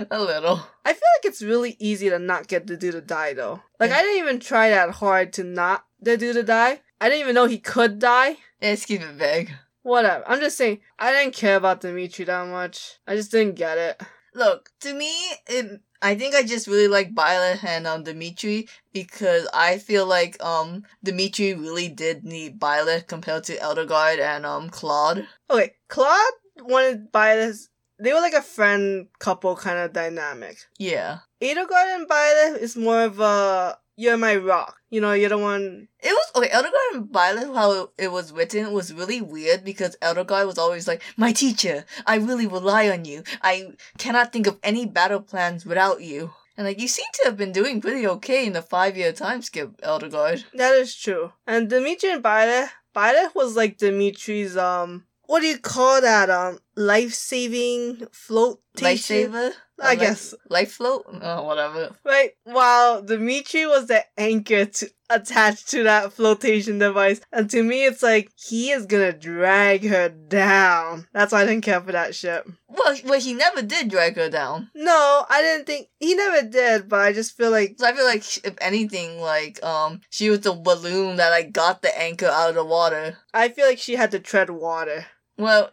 a 0.10 0.20
little. 0.20 0.60
I 0.84 0.92
feel 0.92 1.08
like 1.16 1.24
it's 1.24 1.42
really 1.42 1.76
easy 1.78 2.10
to 2.10 2.18
not 2.18 2.48
get 2.48 2.66
the 2.66 2.76
dude 2.76 2.92
to 2.92 3.00
die 3.00 3.32
though. 3.34 3.62
Like 3.78 3.90
I 3.90 4.02
didn't 4.02 4.18
even 4.18 4.40
try 4.40 4.70
that 4.70 4.90
hard 4.90 5.32
to 5.34 5.44
not 5.44 5.86
the 6.00 6.16
dude 6.16 6.34
to 6.34 6.42
die. 6.42 6.80
I 7.02 7.08
didn't 7.08 7.22
even 7.22 7.34
know 7.34 7.46
he 7.46 7.58
could 7.58 7.98
die. 7.98 8.36
Let's 8.60 8.86
keep 8.86 9.00
it 9.00 9.14
vague. 9.14 9.50
Whatever. 9.82 10.22
I'm 10.24 10.38
just 10.38 10.56
saying 10.56 10.78
I 11.00 11.10
didn't 11.10 11.34
care 11.34 11.56
about 11.56 11.80
Dimitri 11.80 12.24
that 12.26 12.46
much. 12.46 13.00
I 13.08 13.16
just 13.16 13.32
didn't 13.32 13.56
get 13.56 13.76
it. 13.76 14.00
Look, 14.34 14.70
to 14.82 14.94
me, 14.94 15.10
it, 15.48 15.80
I 16.00 16.14
think 16.14 16.36
I 16.36 16.44
just 16.44 16.68
really 16.68 16.86
like 16.86 17.12
Violet 17.12 17.64
and 17.64 17.88
um 17.88 18.04
Dimitri 18.04 18.68
because 18.92 19.48
I 19.52 19.78
feel 19.78 20.06
like 20.06 20.40
um 20.40 20.84
Dimitri 21.02 21.54
really 21.54 21.88
did 21.88 22.22
need 22.22 22.60
Violet 22.60 23.08
compared 23.08 23.42
to 23.44 23.56
Elderguard 23.56 24.20
and 24.20 24.46
um 24.46 24.70
Claude. 24.70 25.26
Okay, 25.50 25.74
Claude 25.88 26.34
wanted 26.60 27.08
Violet. 27.12 27.56
They 27.98 28.12
were 28.12 28.20
like 28.20 28.32
a 28.32 28.42
friend 28.42 29.08
couple 29.18 29.56
kind 29.56 29.78
of 29.78 29.92
dynamic. 29.92 30.56
Yeah. 30.78 31.18
Edelgard 31.40 31.96
and 31.96 32.06
Violet 32.06 32.62
is 32.62 32.76
more 32.76 33.02
of 33.02 33.18
a 33.18 33.76
you're 34.02 34.16
my 34.16 34.36
rock. 34.36 34.76
You 34.90 35.00
know, 35.00 35.12
you're 35.12 35.28
the 35.28 35.38
one. 35.38 35.88
It 36.00 36.12
was 36.12 36.26
okay. 36.34 36.48
Elderguard 36.48 36.94
and 36.94 37.10
Violet, 37.10 37.54
how 37.54 37.72
it, 37.72 37.90
it 37.98 38.12
was 38.12 38.32
written, 38.32 38.72
was 38.72 38.92
really 38.92 39.20
weird 39.20 39.64
because 39.64 39.96
Elderguard 40.02 40.46
was 40.46 40.58
always 40.58 40.88
like, 40.88 41.02
"My 41.16 41.32
teacher, 41.32 41.84
I 42.04 42.16
really 42.16 42.46
rely 42.46 42.90
on 42.90 43.04
you. 43.04 43.22
I 43.42 43.74
cannot 43.98 44.32
think 44.32 44.46
of 44.46 44.58
any 44.62 44.86
battle 44.86 45.20
plans 45.20 45.64
without 45.64 46.02
you." 46.02 46.32
And 46.56 46.66
like, 46.66 46.80
you 46.80 46.88
seem 46.88 47.06
to 47.14 47.24
have 47.24 47.36
been 47.36 47.52
doing 47.52 47.80
pretty 47.80 48.06
okay 48.06 48.44
in 48.44 48.52
the 48.52 48.60
five-year 48.60 49.12
time 49.12 49.40
skip, 49.40 49.80
Elderguard. 49.80 50.44
That 50.52 50.74
is 50.74 50.94
true. 50.94 51.32
And 51.46 51.70
Dimitri 51.70 52.10
and 52.10 52.22
Violet, 52.22 52.68
Violet 52.92 53.34
was 53.34 53.56
like 53.56 53.78
Dimitri's 53.78 54.56
um. 54.56 55.04
What 55.26 55.40
do 55.40 55.46
you 55.46 55.58
call 55.58 56.00
that? 56.02 56.28
Um, 56.28 56.58
life 56.76 57.12
saving 57.12 58.06
float. 58.12 58.60
Lifesaver. 58.76 59.52
I 59.82 59.96
guess. 59.96 60.34
Life 60.48 60.72
float. 60.72 61.04
Oh, 61.20 61.42
whatever. 61.42 61.90
Right, 62.04 62.30
while 62.44 63.02
Dimitri 63.02 63.66
was 63.66 63.86
the 63.86 64.04
anchor 64.16 64.64
to 64.64 64.90
attached 65.10 65.68
to 65.70 65.82
that 65.82 66.12
flotation 66.12 66.78
device, 66.78 67.20
and 67.32 67.50
to 67.50 67.62
me, 67.62 67.84
it's 67.84 68.02
like 68.02 68.30
he 68.36 68.70
is 68.70 68.86
gonna 68.86 69.12
drag 69.12 69.86
her 69.86 70.08
down. 70.08 71.06
That's 71.12 71.32
why 71.32 71.42
I 71.42 71.46
didn't 71.46 71.64
care 71.64 71.80
for 71.80 71.92
that 71.92 72.14
ship. 72.14 72.48
Well, 72.68 72.96
well, 73.04 73.20
he 73.20 73.34
never 73.34 73.60
did 73.60 73.90
drag 73.90 74.16
her 74.16 74.30
down. 74.30 74.70
No, 74.74 75.26
I 75.28 75.42
didn't 75.42 75.66
think 75.66 75.88
he 75.98 76.14
never 76.14 76.48
did, 76.48 76.88
but 76.88 77.00
I 77.00 77.12
just 77.12 77.36
feel 77.36 77.50
like 77.50 77.74
So 77.78 77.86
I 77.86 77.92
feel 77.92 78.06
like 78.06 78.22
if 78.44 78.54
anything, 78.60 79.20
like 79.20 79.62
um, 79.64 80.00
she 80.10 80.30
was 80.30 80.40
the 80.40 80.54
balloon 80.54 81.16
that 81.16 81.30
like 81.30 81.52
got 81.52 81.82
the 81.82 82.00
anchor 82.00 82.26
out 82.26 82.50
of 82.50 82.54
the 82.54 82.64
water. 82.64 83.18
I 83.34 83.48
feel 83.48 83.66
like 83.66 83.78
she 83.78 83.96
had 83.96 84.12
to 84.12 84.20
tread 84.20 84.50
water. 84.50 85.06
Well, 85.38 85.70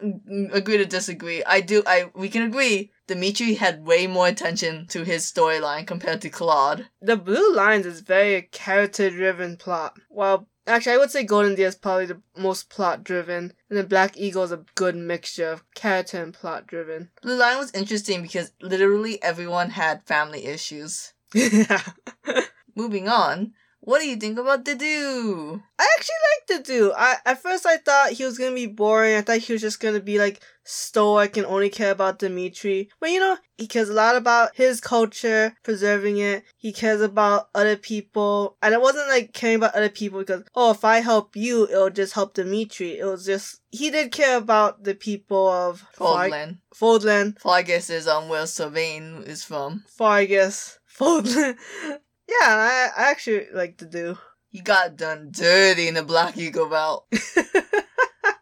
agree 0.52 0.78
to 0.78 0.86
disagree. 0.86 1.44
I 1.44 1.60
do. 1.60 1.82
I 1.86 2.10
we 2.14 2.28
can 2.28 2.42
agree. 2.42 2.92
Dimitri 3.06 3.54
had 3.54 3.84
way 3.84 4.06
more 4.06 4.28
attention 4.28 4.86
to 4.88 5.04
his 5.04 5.30
storyline 5.30 5.86
compared 5.86 6.20
to 6.22 6.30
Claude. 6.30 6.86
The 7.02 7.16
Blue 7.16 7.54
Lions 7.54 7.86
is 7.86 8.00
very 8.00 8.42
character 8.42 9.10
driven 9.10 9.56
plot. 9.56 9.96
Well, 10.08 10.48
actually, 10.66 10.92
I 10.94 10.98
would 10.98 11.10
say 11.10 11.24
Golden 11.24 11.54
Deer 11.54 11.68
is 11.68 11.74
probably 11.74 12.06
the 12.06 12.22
most 12.36 12.70
plot 12.70 13.04
driven, 13.04 13.52
and 13.68 13.78
then 13.78 13.86
Black 13.86 14.16
Eagle 14.16 14.44
is 14.44 14.52
a 14.52 14.64
good 14.76 14.96
mixture 14.96 15.50
of 15.50 15.64
character 15.74 16.22
and 16.22 16.32
plot 16.32 16.66
driven. 16.66 17.10
Blue 17.20 17.36
Lion 17.36 17.58
was 17.58 17.72
interesting 17.72 18.22
because 18.22 18.52
literally 18.62 19.22
everyone 19.22 19.70
had 19.70 20.06
family 20.06 20.46
issues. 20.46 21.12
yeah. 21.34 21.82
Moving 22.76 23.08
on, 23.08 23.52
what 23.80 24.00
do 24.00 24.08
you 24.08 24.16
think 24.16 24.38
about 24.38 24.64
Dedue? 24.64 25.62
I 25.78 25.88
actually 25.96 26.14
like 26.30 26.58
the 26.58 26.64
dude. 26.64 26.92
I 26.96 27.16
at 27.24 27.42
first 27.42 27.64
I 27.66 27.78
thought 27.78 28.12
he 28.12 28.24
was 28.24 28.36
gonna 28.36 28.54
be 28.54 28.66
boring. 28.66 29.16
I 29.16 29.22
thought 29.22 29.38
he 29.38 29.52
was 29.52 29.62
just 29.62 29.80
gonna 29.80 30.00
be 30.00 30.18
like 30.18 30.40
stoic 30.64 31.36
and 31.36 31.46
only 31.46 31.70
care 31.70 31.90
about 31.90 32.18
Dimitri. 32.18 32.90
But 33.00 33.10
you 33.10 33.20
know, 33.20 33.38
he 33.56 33.66
cares 33.66 33.88
a 33.88 33.94
lot 33.94 34.16
about 34.16 34.54
his 34.54 34.80
culture, 34.80 35.54
preserving 35.62 36.18
it. 36.18 36.44
He 36.58 36.72
cares 36.72 37.00
about 37.00 37.48
other 37.54 37.76
people. 37.76 38.56
And 38.60 38.74
it 38.74 38.82
wasn't 38.82 39.08
like 39.08 39.32
caring 39.32 39.56
about 39.56 39.74
other 39.74 39.88
people 39.88 40.20
because, 40.20 40.44
oh, 40.54 40.72
if 40.72 40.84
I 40.84 41.00
help 41.00 41.34
you, 41.34 41.64
it'll 41.64 41.90
just 41.90 42.12
help 42.12 42.34
Dimitri. 42.34 42.98
It 42.98 43.04
was 43.06 43.24
just, 43.24 43.62
he 43.70 43.90
did 43.90 44.12
care 44.12 44.36
about 44.36 44.84
the 44.84 44.94
people 44.94 45.48
of 45.48 45.84
Foldland. 45.96 46.58
Foldland. 46.74 47.40
Faerghus 47.40 47.90
is 47.90 48.06
um 48.06 48.28
where 48.28 48.46
Sylvain 48.46 49.24
is 49.26 49.42
from. 49.42 49.84
Faerghus. 49.98 50.78
Foldland. 50.98 51.56
yeah, 52.30 52.46
I, 52.46 52.90
I 52.96 53.10
actually 53.10 53.46
like 53.52 53.76
Dedue. 53.76 54.18
He 54.48 54.60
got 54.60 54.96
done 54.96 55.30
dirty 55.30 55.88
in 55.88 55.94
the 55.94 56.02
Black 56.02 56.36
Eagle 56.36 56.68
belt. 56.68 57.06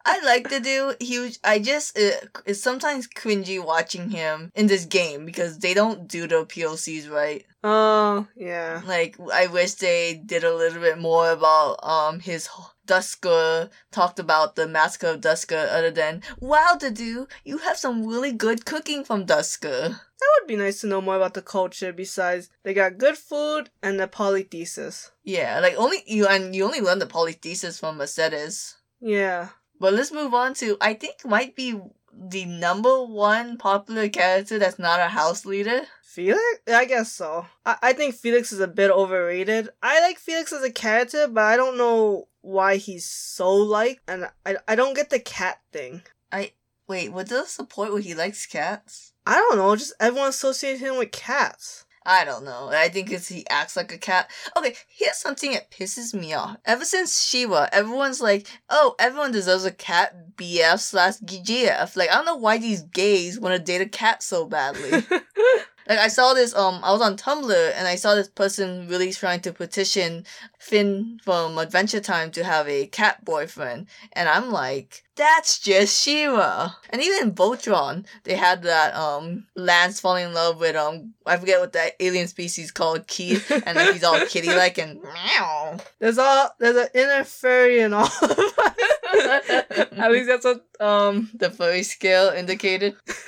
I 0.05 0.21
like 0.25 0.49
to 0.49 0.59
do 0.59 0.95
huge. 0.99 1.37
I 1.43 1.59
just 1.59 1.97
it, 1.97 2.29
it's 2.45 2.61
sometimes 2.61 3.07
cringy 3.07 3.63
watching 3.63 4.09
him 4.09 4.51
in 4.55 4.65
this 4.65 4.85
game 4.85 5.25
because 5.25 5.59
they 5.59 5.75
don't 5.75 6.07
do 6.07 6.27
the 6.27 6.45
POCs 6.45 7.09
right. 7.11 7.45
Oh, 7.63 8.25
yeah. 8.35 8.81
Like 8.87 9.17
I 9.31 9.47
wish 9.47 9.75
they 9.75 10.21
did 10.25 10.43
a 10.43 10.55
little 10.55 10.81
bit 10.81 10.97
more 10.97 11.31
about 11.31 11.77
um 11.83 12.19
his 12.19 12.49
Duscur 12.89 13.69
talked 13.91 14.17
about 14.17 14.55
the 14.55 14.67
massacre 14.67 15.07
of 15.07 15.21
Duscur 15.21 15.67
other 15.69 15.91
than 15.91 16.23
wow 16.39 16.75
dude 16.75 17.27
you 17.45 17.59
have 17.59 17.77
some 17.77 18.03
really 18.05 18.31
good 18.31 18.65
cooking 18.65 19.03
from 19.03 19.27
Duscur. 19.27 19.89
That 19.89 20.29
would 20.41 20.47
be 20.47 20.55
nice 20.55 20.81
to 20.81 20.87
know 20.87 20.99
more 20.99 21.15
about 21.15 21.35
the 21.35 21.43
culture 21.43 21.93
besides 21.93 22.49
they 22.63 22.73
got 22.73 22.97
good 22.97 23.15
food 23.15 23.69
and 23.83 23.99
the 23.99 24.07
polytheism. 24.07 24.91
Yeah, 25.23 25.59
like 25.59 25.75
only 25.77 25.99
you 26.07 26.25
and 26.25 26.55
you 26.55 26.65
only 26.65 26.81
learn 26.81 26.97
the 26.97 27.05
polytheism 27.05 27.73
from 27.73 27.97
Mercedes. 27.97 28.77
Yeah. 28.99 29.49
But 29.79 29.93
let's 29.93 30.11
move 30.11 30.33
on 30.33 30.55
to 30.55 30.75
I 30.81 30.95
think 30.95 31.23
might 31.23 31.55
be 31.55 31.79
the 32.19 32.45
number 32.45 33.05
one 33.05 33.57
popular 33.57 34.09
character 34.09 34.59
that's 34.59 34.79
not 34.79 34.99
a 34.99 35.07
house 35.07 35.45
leader. 35.45 35.81
Felix? 36.03 36.41
I 36.67 36.85
guess 36.85 37.11
so. 37.11 37.45
I, 37.65 37.77
I 37.81 37.93
think 37.93 38.15
Felix 38.15 38.51
is 38.51 38.59
a 38.59 38.67
bit 38.67 38.91
overrated. 38.91 39.69
I 39.81 40.01
like 40.01 40.17
Felix 40.17 40.51
as 40.51 40.63
a 40.63 40.71
character, 40.71 41.27
but 41.27 41.43
I 41.43 41.55
don't 41.55 41.77
know 41.77 42.27
why 42.41 42.77
he's 42.77 43.05
so 43.05 43.51
liked, 43.53 44.01
and 44.07 44.29
I, 44.45 44.57
I 44.67 44.75
don't 44.75 44.95
get 44.95 45.09
the 45.09 45.19
cat 45.19 45.59
thing. 45.71 46.01
I 46.31 46.51
wait, 46.87 47.13
what 47.13 47.27
does 47.27 47.55
the 47.55 47.63
point 47.63 47.93
where 47.93 48.01
he 48.01 48.15
likes 48.15 48.45
cats? 48.45 49.13
I 49.25 49.35
don't 49.35 49.57
know, 49.57 49.75
just 49.75 49.93
everyone 49.99 50.29
associates 50.29 50.81
him 50.81 50.97
with 50.97 51.11
cats. 51.11 51.85
I 52.05 52.25
don't 52.25 52.45
know. 52.45 52.69
I 52.71 52.89
think 52.89 53.11
it's 53.11 53.27
he 53.27 53.45
acts 53.49 53.75
like 53.75 53.91
a 53.91 53.97
cat. 53.97 54.29
Okay, 54.57 54.75
here's 54.87 55.17
something 55.17 55.51
that 55.51 55.71
pisses 55.71 56.13
me 56.13 56.33
off. 56.33 56.57
Ever 56.65 56.85
since 56.85 57.23
Shiva, 57.23 57.69
everyone's 57.71 58.21
like, 58.21 58.47
oh, 58.69 58.95
everyone 58.99 59.31
deserves 59.31 59.65
a 59.65 59.71
cat 59.71 60.35
BF 60.35 60.79
slash 60.79 61.17
GF. 61.17 61.95
Like, 61.95 62.09
I 62.09 62.15
don't 62.15 62.25
know 62.25 62.35
why 62.35 62.57
these 62.57 62.81
gays 62.83 63.39
want 63.39 63.55
to 63.55 63.63
date 63.63 63.81
a 63.81 63.89
cat 63.89 64.23
so 64.23 64.45
badly. 64.45 65.03
Like 65.89 65.97
I 65.99 66.07
saw 66.07 66.35
this 66.35 66.55
um 66.55 66.79
I 66.83 66.91
was 66.93 67.01
on 67.01 67.17
Tumblr 67.17 67.71
and 67.75 67.87
I 67.87 67.95
saw 67.95 68.13
this 68.13 68.29
person 68.29 68.87
really 68.87 69.11
trying 69.11 69.41
to 69.41 69.51
petition 69.51 70.23
Finn 70.59 71.19
from 71.23 71.57
Adventure 71.57 71.99
Time 71.99 72.29
to 72.31 72.43
have 72.43 72.69
a 72.69 72.85
cat 72.85 73.25
boyfriend 73.25 73.87
and 74.13 74.29
I'm 74.29 74.51
like 74.51 75.03
that's 75.15 75.59
just 75.59 76.01
She-Ra. 76.01 76.75
And 76.91 77.01
even 77.01 77.33
Voltron, 77.33 78.05
they 78.23 78.35
had 78.35 78.61
that 78.63 78.95
um 78.95 79.47
Lance 79.55 79.99
falling 79.99 80.27
in 80.27 80.33
love 80.33 80.59
with 80.59 80.75
um 80.75 81.15
I 81.25 81.37
forget 81.37 81.59
what 81.59 81.73
that 81.73 81.95
alien 81.99 82.27
species 82.27 82.71
called 82.71 83.07
Keith 83.07 83.49
and 83.51 83.75
like 83.75 83.93
he's 83.93 84.03
all 84.03 84.23
kitty 84.27 84.49
like 84.49 84.77
and 84.77 85.01
meow. 85.01 85.77
There's 85.97 86.19
all 86.19 86.51
there's 86.59 86.77
an 86.77 86.87
inner 86.93 87.23
furry 87.23 87.79
in 87.79 87.93
all 87.93 88.05
of 88.05 88.21
us. 88.21 88.73
At 89.97 90.11
least 90.11 90.27
that's 90.27 90.45
what 90.45 90.65
um 90.79 91.29
The 91.33 91.49
furry 91.51 91.83
scale 91.83 92.29
indicated. 92.29 92.95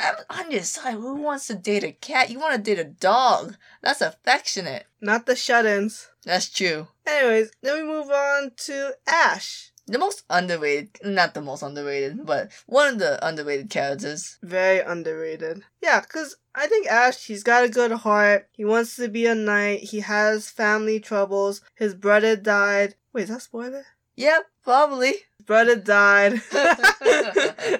I'm 0.00 0.16
on 0.30 0.50
your 0.50 0.62
side. 0.62 0.94
Who 0.94 1.16
wants 1.16 1.46
to 1.48 1.54
date 1.54 1.84
a 1.84 1.92
cat? 1.92 2.30
You 2.30 2.38
want 2.38 2.54
to 2.56 2.62
date 2.62 2.80
a 2.80 2.84
dog. 2.88 3.56
That's 3.82 4.00
affectionate. 4.00 4.86
not 5.00 5.26
the 5.26 5.36
shut-ins. 5.36 6.08
That's 6.24 6.48
true. 6.50 6.88
Anyways, 7.06 7.50
then 7.62 7.76
we 7.76 7.82
move 7.92 8.10
on 8.10 8.52
to 8.66 8.92
Ash. 9.06 9.72
The 9.86 9.98
most 9.98 10.22
underrated, 10.30 10.98
not 11.04 11.34
the 11.34 11.40
most 11.40 11.62
underrated, 11.62 12.24
but 12.24 12.50
one 12.66 12.94
of 12.94 12.98
the 13.00 13.26
underrated 13.26 13.70
characters. 13.70 14.38
Very 14.42 14.78
underrated. 14.80 15.62
Yeah, 15.82 16.00
because 16.00 16.36
I 16.54 16.66
think 16.68 16.86
Ash, 16.86 17.24
he's 17.26 17.42
got 17.42 17.64
a 17.64 17.68
good 17.68 17.90
heart. 17.92 18.48
He 18.52 18.64
wants 18.64 18.94
to 18.96 19.08
be 19.08 19.26
a 19.26 19.34
knight. 19.34 19.80
He 19.80 20.00
has 20.00 20.48
family 20.48 21.00
troubles. 21.00 21.60
His 21.74 21.94
brother 21.94 22.36
died. 22.36 22.94
Wait, 23.12 23.24
is 23.24 23.28
that 23.30 23.42
spoiler? 23.42 23.84
Yep, 24.20 24.42
probably. 24.64 25.14
Brother 25.46 25.76
died. 25.76 26.40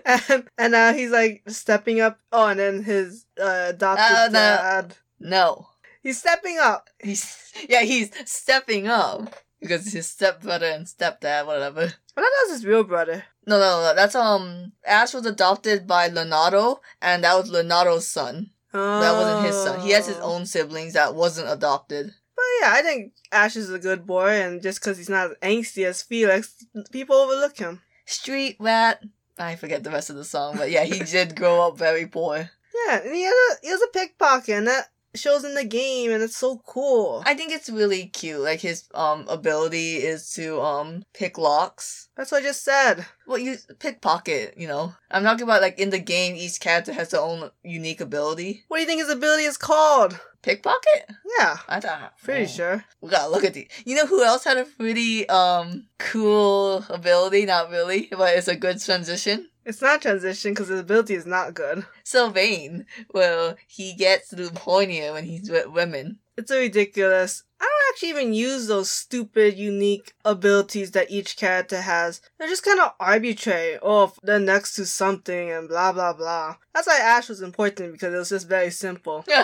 and 0.06 0.48
and 0.58 0.72
now 0.72 0.92
he's 0.92 1.10
like 1.10 1.42
stepping 1.48 2.00
up. 2.00 2.18
Oh, 2.32 2.46
and 2.46 2.58
then 2.58 2.82
his 2.82 3.26
uh, 3.40 3.66
adopted 3.68 4.06
Oh, 4.08 4.26
no. 4.26 4.32
dad. 4.32 4.96
No. 5.20 5.68
He's 6.02 6.18
stepping 6.18 6.58
up. 6.58 6.88
He's, 6.98 7.52
yeah, 7.68 7.82
he's 7.82 8.10
stepping 8.24 8.88
up. 8.88 9.34
Because 9.60 9.92
his 9.92 10.08
stepbrother 10.08 10.64
and 10.66 10.86
stepdad, 10.86 11.46
whatever. 11.46 11.88
Thought 11.88 11.94
that 12.16 12.46
was 12.48 12.52
his 12.56 12.66
real 12.66 12.84
brother. 12.84 13.24
No, 13.46 13.58
no, 13.58 13.82
no, 13.82 13.94
that's, 13.94 14.14
um, 14.14 14.72
Ash 14.86 15.12
was 15.12 15.26
adopted 15.26 15.86
by 15.86 16.08
Leonardo, 16.08 16.80
and 17.02 17.24
that 17.24 17.36
was 17.36 17.50
Leonardo's 17.50 18.08
son. 18.08 18.50
That 18.72 19.12
wasn't 19.12 19.46
his 19.46 19.56
son. 19.56 19.80
He 19.80 19.90
has 19.90 20.06
his 20.06 20.16
Oh. 20.18 20.32
own 20.34 20.46
siblings 20.46 20.94
that 20.94 21.14
wasn't 21.14 21.50
adopted. 21.50 22.14
Yeah, 22.60 22.72
I 22.72 22.82
think 22.82 23.12
Ash 23.32 23.56
is 23.56 23.70
a 23.70 23.78
good 23.78 24.06
boy, 24.06 24.28
and 24.30 24.60
just 24.62 24.80
because 24.80 24.98
he's 24.98 25.08
not 25.08 25.30
as 25.30 25.36
angsty 25.42 25.86
as 25.86 26.02
Felix, 26.02 26.66
people 26.90 27.16
overlook 27.16 27.58
him. 27.58 27.80
Street 28.04 28.56
rat. 28.58 29.02
I 29.38 29.56
forget 29.56 29.82
the 29.82 29.90
rest 29.90 30.10
of 30.10 30.16
the 30.16 30.24
song, 30.24 30.56
but 30.56 30.70
yeah, 30.70 30.84
he 30.84 30.98
did 31.04 31.36
grow 31.36 31.66
up 31.66 31.78
very 31.78 32.06
poor. 32.06 32.50
Yeah, 32.86 33.00
and 33.02 33.14
he, 33.14 33.26
a, 33.26 33.32
he 33.62 33.70
was 33.70 33.82
a 33.82 33.98
pickpocket, 33.98 34.54
and 34.54 34.66
that 34.66 34.88
shows 35.14 35.44
in 35.44 35.54
the 35.54 35.64
game, 35.64 36.10
and 36.10 36.22
it's 36.22 36.36
so 36.36 36.62
cool. 36.66 37.22
I 37.26 37.34
think 37.34 37.52
it's 37.52 37.70
really 37.70 38.06
cute. 38.06 38.40
Like 38.40 38.60
his 38.60 38.88
um 38.94 39.26
ability 39.28 39.96
is 39.96 40.30
to 40.34 40.60
um 40.60 41.04
pick 41.14 41.38
locks. 41.38 42.08
That's 42.16 42.32
what 42.32 42.42
I 42.42 42.46
just 42.46 42.64
said. 42.64 43.06
Well, 43.26 43.38
you 43.38 43.56
pickpocket. 43.78 44.54
You 44.56 44.68
know, 44.68 44.94
I'm 45.10 45.22
talking 45.22 45.44
about 45.44 45.62
like 45.62 45.78
in 45.78 45.90
the 45.90 45.98
game, 45.98 46.36
each 46.36 46.60
character 46.60 46.92
has 46.92 47.10
their 47.10 47.20
own 47.20 47.50
unique 47.62 48.00
ability. 48.00 48.64
What 48.68 48.78
do 48.78 48.80
you 48.82 48.86
think 48.86 49.00
his 49.00 49.10
ability 49.10 49.44
is 49.44 49.56
called? 49.56 50.18
Pickpocket? 50.42 51.10
Yeah, 51.38 51.58
I 51.68 51.80
thought. 51.80 52.14
pretty 52.22 52.44
oh. 52.44 52.46
sure. 52.46 52.84
We 53.02 53.10
gotta 53.10 53.30
look 53.30 53.44
at 53.44 53.54
the. 53.54 53.68
You 53.84 53.96
know 53.96 54.06
who 54.06 54.24
else 54.24 54.44
had 54.44 54.56
a 54.56 54.64
pretty 54.64 55.28
um 55.28 55.86
cool 55.98 56.84
ability? 56.88 57.44
Not 57.44 57.70
really, 57.70 58.08
but 58.10 58.36
it's 58.36 58.48
a 58.48 58.56
good 58.56 58.80
transition. 58.80 59.48
It's 59.70 59.80
not 59.80 60.02
transition 60.02 60.50
because 60.50 60.66
his 60.66 60.80
ability 60.80 61.14
is 61.14 61.26
not 61.26 61.54
good. 61.54 61.86
Sylvain, 62.02 62.86
well, 63.14 63.54
he 63.68 63.94
gets 63.94 64.34
pointier 64.34 65.12
when 65.12 65.26
he's 65.26 65.48
with 65.48 65.68
women. 65.68 66.18
It's 66.36 66.50
a 66.50 66.58
ridiculous. 66.58 67.44
I 67.60 67.64
don't 67.64 67.94
actually 67.94 68.08
even 68.08 68.34
use 68.34 68.66
those 68.66 68.90
stupid, 68.90 69.56
unique 69.56 70.12
abilities 70.24 70.90
that 70.90 71.12
each 71.12 71.36
character 71.36 71.82
has. 71.82 72.20
They're 72.36 72.48
just 72.48 72.64
kind 72.64 72.80
of 72.80 72.94
arbitrary. 72.98 73.78
Oh, 73.80 74.12
they're 74.24 74.40
next 74.40 74.74
to 74.74 74.86
something 74.86 75.50
and 75.52 75.68
blah 75.68 75.92
blah 75.92 76.14
blah. 76.14 76.56
That's 76.74 76.88
why 76.88 76.98
Ash 76.98 77.28
was 77.28 77.40
important 77.40 77.92
because 77.92 78.12
it 78.12 78.18
was 78.18 78.30
just 78.30 78.48
very 78.48 78.70
simple. 78.70 79.24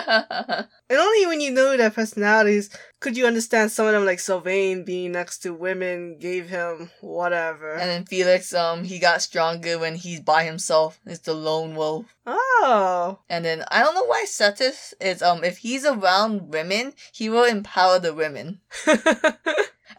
And 0.89 0.99
only 0.99 1.25
when 1.27 1.41
you 1.41 1.51
know 1.51 1.75
their 1.75 1.89
personalities 1.91 2.69
could 2.99 3.15
you 3.17 3.25
understand 3.27 3.71
some 3.71 3.85
of 3.85 3.93
them, 3.93 4.05
like 4.05 4.19
Sylvain 4.19 4.83
being 4.83 5.11
next 5.11 5.39
to 5.39 5.53
women 5.53 6.17
gave 6.19 6.49
him 6.49 6.89
whatever. 7.01 7.73
And 7.73 7.89
then 7.89 8.05
Felix, 8.05 8.53
um, 8.53 8.83
he 8.83 8.99
got 8.99 9.21
stronger 9.21 9.77
when 9.79 9.95
he's 9.95 10.19
by 10.21 10.43
himself. 10.45 10.99
It's 11.05 11.19
the 11.19 11.33
lone 11.33 11.75
wolf. 11.75 12.05
oh. 12.25 13.19
And 13.29 13.45
then 13.45 13.63
I 13.69 13.81
don't 13.81 13.95
know 13.95 14.05
why 14.05 14.25
Seteth 14.27 14.93
is 14.99 15.21
um 15.21 15.43
if 15.43 15.59
he's 15.59 15.85
around 15.85 16.49
women, 16.51 16.93
he 17.11 17.29
will 17.29 17.45
empower 17.45 17.99
the 17.99 18.13
women. 18.13 18.61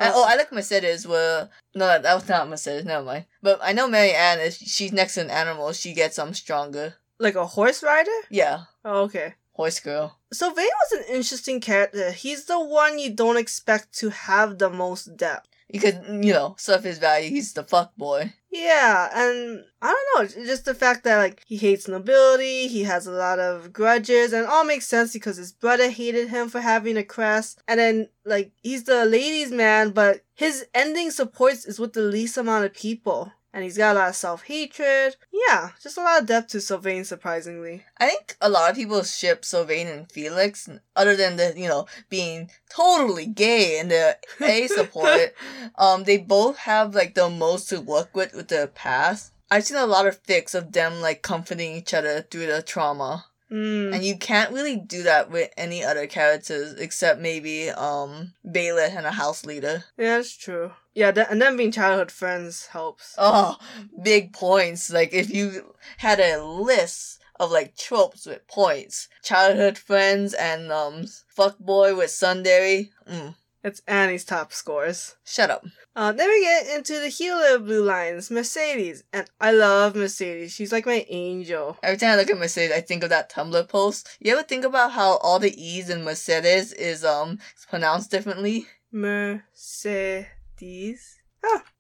And, 0.01 0.13
oh, 0.15 0.25
I 0.29 0.37
like 0.37 0.53
Mercedes. 0.53 1.09
Where 1.09 1.49
no, 1.75 1.99
that 1.99 2.15
was 2.15 2.29
not 2.29 2.49
Mercedes. 2.49 2.85
Never 2.85 3.05
mind. 3.05 3.25
But 3.43 3.59
I 3.63 3.73
know 3.73 3.89
Marianne. 3.89 4.39
If 4.39 4.55
she's 4.55 4.93
next 4.93 5.15
to 5.15 5.23
an 5.23 5.31
animal, 5.31 5.73
she 5.73 5.93
gets 5.93 6.19
um 6.21 6.35
stronger. 6.35 6.95
like 7.19 7.35
a 7.35 7.47
horse 7.47 7.83
rider? 7.83 8.13
Yeah, 8.31 8.65
Oh, 8.85 9.03
okay. 9.05 9.35
Horse 9.59 9.81
girl. 9.81 10.17
Sylvain 10.33 10.65
was 10.83 11.01
an 11.01 11.15
interesting 11.15 11.61
character. 11.61 12.13
He's 12.13 12.45
the 12.45 12.61
one 12.61 12.99
you 12.99 13.11
don't 13.13 13.37
expect 13.37 13.93
to 13.99 14.11
have 14.11 14.59
the 14.59 14.71
most 14.71 15.17
depth. 15.17 15.49
You 15.69 15.81
could, 15.81 16.03
you 16.25 16.33
know 16.33 16.55
surface 16.59 16.97
value, 16.97 17.29
he's 17.29 17.53
the 17.53 17.63
fuck 17.63 17.95
boy. 17.97 18.33
Yeah, 18.51 19.11
and 19.13 19.65
I 19.83 19.93
don't 19.93 20.37
know, 20.39 20.47
just 20.47 20.65
the 20.65 20.75
fact 20.75 21.05
that 21.05 21.19
like 21.19 21.43
he 21.47 21.59
hates 21.59 21.87
nobility, 21.87 22.69
he 22.69 22.85
has 22.85 23.07
a 23.07 23.13
lot 23.13 23.39
of 23.39 23.71
grudges, 23.71 24.33
and 24.33 24.45
it 24.45 24.49
all 24.49 24.65
makes 24.65 24.87
sense 24.87 25.13
because 25.13 25.37
his 25.37 25.53
brother 25.53 25.91
hated 25.91 26.31
him 26.31 26.49
for 26.49 26.63
having 26.63 26.97
a 26.97 27.05
crest, 27.05 27.61
and 27.69 27.79
then 27.79 28.09
like 28.25 28.53
he's 28.63 28.85
the 28.85 29.05
ladies' 29.05 29.51
man, 29.51 29.91
but 29.91 30.23
his 30.35 30.67
ending 30.73 31.11
supports 31.11 31.67
is 31.67 31.79
with 31.79 31.93
the 31.93 32.01
least 32.01 32.39
amount 32.39 32.65
of 32.65 32.73
people. 32.73 33.31
And 33.53 33.65
he's 33.65 33.79
got 33.79 33.97
a 33.97 33.99
lot 33.99 34.09
of 34.11 34.15
self 34.17 34.45
hatred. 34.45 35.17
Yeah, 35.33 35.71
just 35.83 35.97
a 35.97 36.03
lot 36.03 36.21
of 36.21 36.27
depth 36.29 36.49
to 36.51 36.61
Sylvain, 36.61 37.05
surprisingly. 37.05 37.85
I 37.99 38.09
think 38.09 38.37
a 38.41 38.49
lot 38.51 38.71
of 38.71 38.77
people 38.77 39.03
ship 39.03 39.45
Sylvain 39.45 39.87
and 39.87 40.11
Felix, 40.13 40.69
other 40.95 41.17
than 41.17 41.37
the 41.37 41.55
you 41.57 41.67
know 41.69 41.87
being 42.11 42.51
totally 42.69 43.27
gay 43.27 43.79
and 43.79 43.91
the 43.91 44.17
A 44.43 44.67
support. 44.69 45.35
um, 45.77 46.05
they 46.05 46.19
both 46.19 46.59
have 46.59 46.95
like 46.95 47.15
the 47.15 47.31
most 47.31 47.69
to 47.71 47.81
work 47.81 48.15
with 48.15 48.35
with 48.35 48.49
their 48.49 48.67
past. 48.67 49.33
I've 49.51 49.65
seen 49.65 49.79
a 49.79 49.87
lot 49.87 50.07
of 50.07 50.23
fics 50.25 50.55
of 50.55 50.73
them 50.73 51.01
like 51.01 51.23
comforting 51.23 51.73
each 51.75 51.95
other 51.95 52.21
through 52.23 52.47
the 52.47 52.63
trauma, 52.63 53.25
Mm. 53.51 53.95
and 53.95 54.05
you 54.05 54.19
can't 54.19 54.53
really 54.53 54.77
do 54.77 55.05
that 55.05 55.31
with 55.31 55.49
any 55.57 55.83
other 55.83 56.07
characters 56.07 56.75
except 56.75 57.19
maybe 57.19 57.71
um 57.71 58.35
Baylor 58.53 58.83
and 58.83 59.07
a 59.07 59.11
house 59.13 59.47
leader. 59.47 59.85
Yeah, 59.97 60.19
that's 60.19 60.37
true. 60.37 60.73
Yeah, 60.99 61.13
th- 61.13 61.29
and 61.31 61.41
then 61.41 61.57
being 61.57 61.71
childhood 61.71 62.11
friends 62.11 62.67
helps. 62.67 63.15
Oh, 63.19 63.57
big 64.03 64.33
points. 64.33 64.91
Like 64.91 65.13
if 65.13 65.31
you 65.31 65.75
had 65.99 66.19
a 66.19 66.43
list 66.43 67.21
of 67.39 67.53
like 67.53 67.77
tropes 67.77 68.27
with 68.27 68.47
points, 68.49 69.09
childhood 69.23 69.79
friends 69.79 70.35
and 70.35 70.73
um 70.73 71.05
fuckboy 71.39 71.97
with 71.97 72.11
tsundere. 72.11 72.91
Mm, 73.09 73.37
It's 73.63 73.81
Annie's 73.87 74.25
top 74.25 74.53
scores. 74.53 75.15
Shut 75.25 75.51
up. 75.51 75.63
Uh, 75.95 76.11
then 76.13 76.29
we 76.29 76.41
get 76.41 76.67
into 76.77 76.95
the 77.01 77.09
healer 77.19 77.55
of 77.55 77.65
Blue 77.67 77.85
Lions, 77.85 78.29
Mercedes. 78.31 79.05
And 79.13 79.27
I 79.41 79.51
love 79.53 79.95
Mercedes. 79.95 80.53
She's 80.53 80.73
like 80.73 80.87
my 80.87 81.07
angel. 81.09 81.77
Every 81.83 81.97
time 81.99 82.11
I 82.11 82.17
look 82.17 82.31
at 82.31 82.39
Mercedes, 82.39 82.77
I 82.77 82.81
think 82.81 83.03
of 83.05 83.11
that 83.11 83.31
Tumblr 83.31 83.69
post. 83.69 84.09
You 84.21 84.33
ever 84.33 84.43
think 84.43 84.65
about 84.65 84.93
how 84.93 85.19
all 85.19 85.39
the 85.39 85.55
E's 85.61 85.91
in 85.91 86.03
Mercedes 86.03 86.73
is 86.73 87.05
um 87.05 87.39
pronounced 87.71 88.11
differently? 88.11 88.67
Mercedes. 88.91 90.27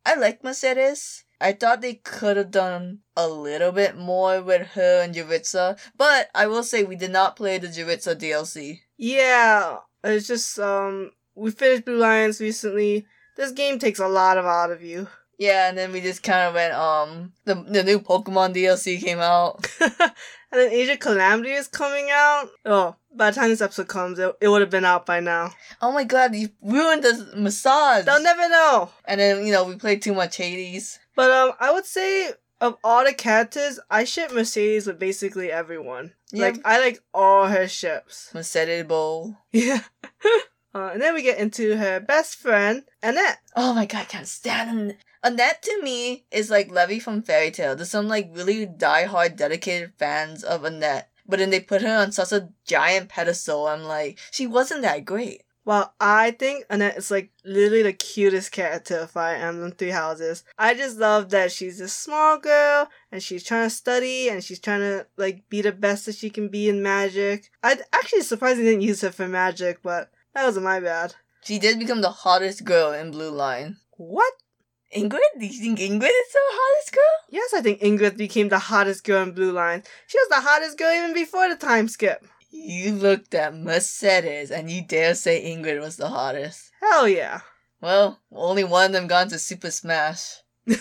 I 0.06 0.14
like 0.14 0.44
Mercedes. 0.44 1.24
I 1.40 1.52
thought 1.52 1.80
they 1.80 1.94
could 1.94 2.36
have 2.36 2.50
done 2.50 3.00
a 3.16 3.28
little 3.28 3.72
bit 3.72 3.96
more 3.96 4.42
with 4.42 4.68
her 4.68 5.02
and 5.02 5.14
Yuritsa, 5.14 5.78
but 5.96 6.28
I 6.34 6.46
will 6.46 6.64
say 6.64 6.82
we 6.82 6.96
did 6.96 7.12
not 7.12 7.36
play 7.36 7.58
the 7.58 7.68
Yuritsa 7.68 8.16
DLC. 8.16 8.80
Yeah, 8.96 9.78
it's 10.02 10.26
just, 10.26 10.58
um, 10.58 11.12
we 11.34 11.50
finished 11.52 11.84
Blue 11.84 11.98
Lions 11.98 12.40
recently. 12.40 13.06
This 13.36 13.52
game 13.52 13.78
takes 13.78 14.00
a 14.00 14.08
lot 14.08 14.36
of 14.36 14.46
out 14.46 14.72
of 14.72 14.82
you. 14.82 15.06
Yeah, 15.38 15.68
and 15.68 15.78
then 15.78 15.92
we 15.92 16.00
just 16.00 16.24
kind 16.24 16.48
of 16.48 16.54
went, 16.54 16.74
um, 16.74 17.32
the, 17.44 17.54
the 17.54 17.84
new 17.84 18.00
Pokemon 18.00 18.54
DLC 18.54 19.00
came 19.00 19.20
out. 19.20 19.70
and 19.80 19.92
then 20.50 20.72
Age 20.72 20.88
of 20.88 20.98
Calamity 20.98 21.52
is 21.52 21.68
coming 21.68 22.08
out. 22.10 22.48
Oh, 22.64 22.96
by 23.14 23.30
the 23.30 23.34
time 23.36 23.48
this 23.50 23.60
episode 23.60 23.88
comes, 23.88 24.18
it, 24.18 24.34
it 24.40 24.48
would 24.48 24.60
have 24.60 24.70
been 24.70 24.84
out 24.84 25.06
by 25.06 25.20
now. 25.20 25.52
Oh 25.80 25.92
my 25.92 26.04
god, 26.04 26.34
you 26.34 26.50
ruined 26.62 27.02
the 27.02 27.32
massage! 27.36 28.04
They'll 28.04 28.22
never 28.22 28.48
know. 28.48 28.90
And 29.04 29.20
then, 29.20 29.46
you 29.46 29.52
know, 29.52 29.64
we 29.64 29.76
played 29.76 30.02
too 30.02 30.14
much 30.14 30.36
Hades. 30.36 30.98
But 31.16 31.30
um, 31.30 31.52
I 31.58 31.72
would 31.72 31.86
say 31.86 32.32
of 32.60 32.76
all 32.82 33.04
the 33.04 33.12
characters, 33.12 33.78
I 33.90 34.04
ship 34.04 34.32
Mercedes 34.32 34.86
with 34.86 34.98
basically 34.98 35.50
everyone. 35.50 36.12
Yeah. 36.32 36.46
Like 36.46 36.60
I 36.64 36.80
like 36.80 37.02
all 37.14 37.46
her 37.46 37.68
ships. 37.68 38.30
Mercedes 38.34 38.84
Bowl. 38.84 39.36
Yeah. 39.52 39.82
uh, 40.74 40.90
and 40.92 41.00
then 41.00 41.14
we 41.14 41.22
get 41.22 41.38
into 41.38 41.76
her 41.76 42.00
best 42.00 42.36
friend 42.36 42.84
Annette. 43.02 43.38
Oh 43.56 43.74
my 43.74 43.86
god, 43.86 44.02
I 44.02 44.04
can't 44.04 44.28
stand 44.28 44.70
An- 44.70 44.96
Annette 45.22 45.62
to 45.62 45.82
me 45.82 46.24
is 46.30 46.50
like 46.50 46.70
Levy 46.70 47.00
from 47.00 47.22
Fairy 47.22 47.50
Tail. 47.50 47.74
There's 47.74 47.90
some 47.90 48.08
like 48.08 48.30
really 48.32 48.66
die-hard 48.66 49.36
dedicated 49.36 49.92
fans 49.98 50.44
of 50.44 50.64
Annette. 50.64 51.10
But 51.28 51.38
then 51.38 51.50
they 51.50 51.60
put 51.60 51.82
her 51.82 51.96
on 51.98 52.12
such 52.12 52.32
a 52.32 52.48
giant 52.66 53.10
pedestal. 53.10 53.66
I'm 53.66 53.84
like, 53.84 54.18
she 54.30 54.46
wasn't 54.46 54.82
that 54.82 55.04
great. 55.04 55.42
Well, 55.68 55.92
I 56.00 56.30
think 56.30 56.64
Annette 56.70 56.96
is 56.96 57.10
like 57.10 57.30
literally 57.44 57.82
the 57.82 57.92
cutest 57.92 58.52
character 58.52 59.00
of 59.00 59.10
Fire 59.10 59.36
Emblem 59.36 59.66
um, 59.66 59.72
Three 59.72 59.90
Houses. 59.90 60.42
I 60.58 60.72
just 60.72 60.96
love 60.96 61.28
that 61.28 61.52
she's 61.52 61.78
a 61.78 61.88
small 61.88 62.38
girl 62.38 62.88
and 63.12 63.22
she's 63.22 63.44
trying 63.44 63.66
to 63.66 63.70
study 63.74 64.30
and 64.30 64.42
she's 64.42 64.60
trying 64.60 64.80
to 64.80 65.06
like 65.18 65.46
be 65.50 65.60
the 65.60 65.72
best 65.72 66.06
that 66.06 66.14
she 66.14 66.30
can 66.30 66.48
be 66.48 66.70
in 66.70 66.82
magic. 66.82 67.50
I 67.62 67.76
actually 67.92 68.22
surprised 68.22 68.58
they 68.58 68.64
didn't 68.64 68.80
use 68.80 69.02
her 69.02 69.12
for 69.12 69.28
magic, 69.28 69.82
but 69.82 70.10
that 70.32 70.46
wasn't 70.46 70.64
my 70.64 70.80
bad. 70.80 71.16
She 71.44 71.58
did 71.58 71.78
become 71.78 72.00
the 72.00 72.10
hottest 72.10 72.64
girl 72.64 72.92
in 72.92 73.10
Blue 73.10 73.30
Lion. 73.30 73.76
What? 73.98 74.32
Ingrid? 74.96 75.20
Do 75.38 75.46
you 75.46 75.60
think 75.60 75.78
Ingrid 75.78 76.08
is 76.08 76.32
the 76.32 76.40
hottest 76.40 76.94
girl? 76.94 77.04
Yes, 77.30 77.52
I 77.54 77.60
think 77.60 77.80
Ingrid 77.80 78.16
became 78.16 78.48
the 78.48 78.58
hottest 78.58 79.04
girl 79.04 79.22
in 79.22 79.32
Blue 79.32 79.52
Lion. 79.52 79.82
She 80.06 80.18
was 80.18 80.28
the 80.28 80.40
hottest 80.40 80.78
girl 80.78 80.92
even 80.92 81.12
before 81.14 81.48
the 81.48 81.56
time 81.56 81.88
skip. 81.88 82.24
You 82.50 82.92
looked 82.92 83.34
at 83.34 83.54
Mercedes 83.54 84.50
and 84.50 84.70
you 84.70 84.82
dare 84.82 85.14
say 85.14 85.44
Ingrid 85.44 85.80
was 85.80 85.96
the 85.96 86.08
hottest. 86.08 86.70
Hell 86.80 87.06
yeah. 87.06 87.40
Well, 87.82 88.20
only 88.32 88.64
one 88.64 88.86
of 88.86 88.92
them 88.92 89.06
gone 89.06 89.28
to 89.28 89.38
Super 89.38 89.70
Smash. 89.70 90.38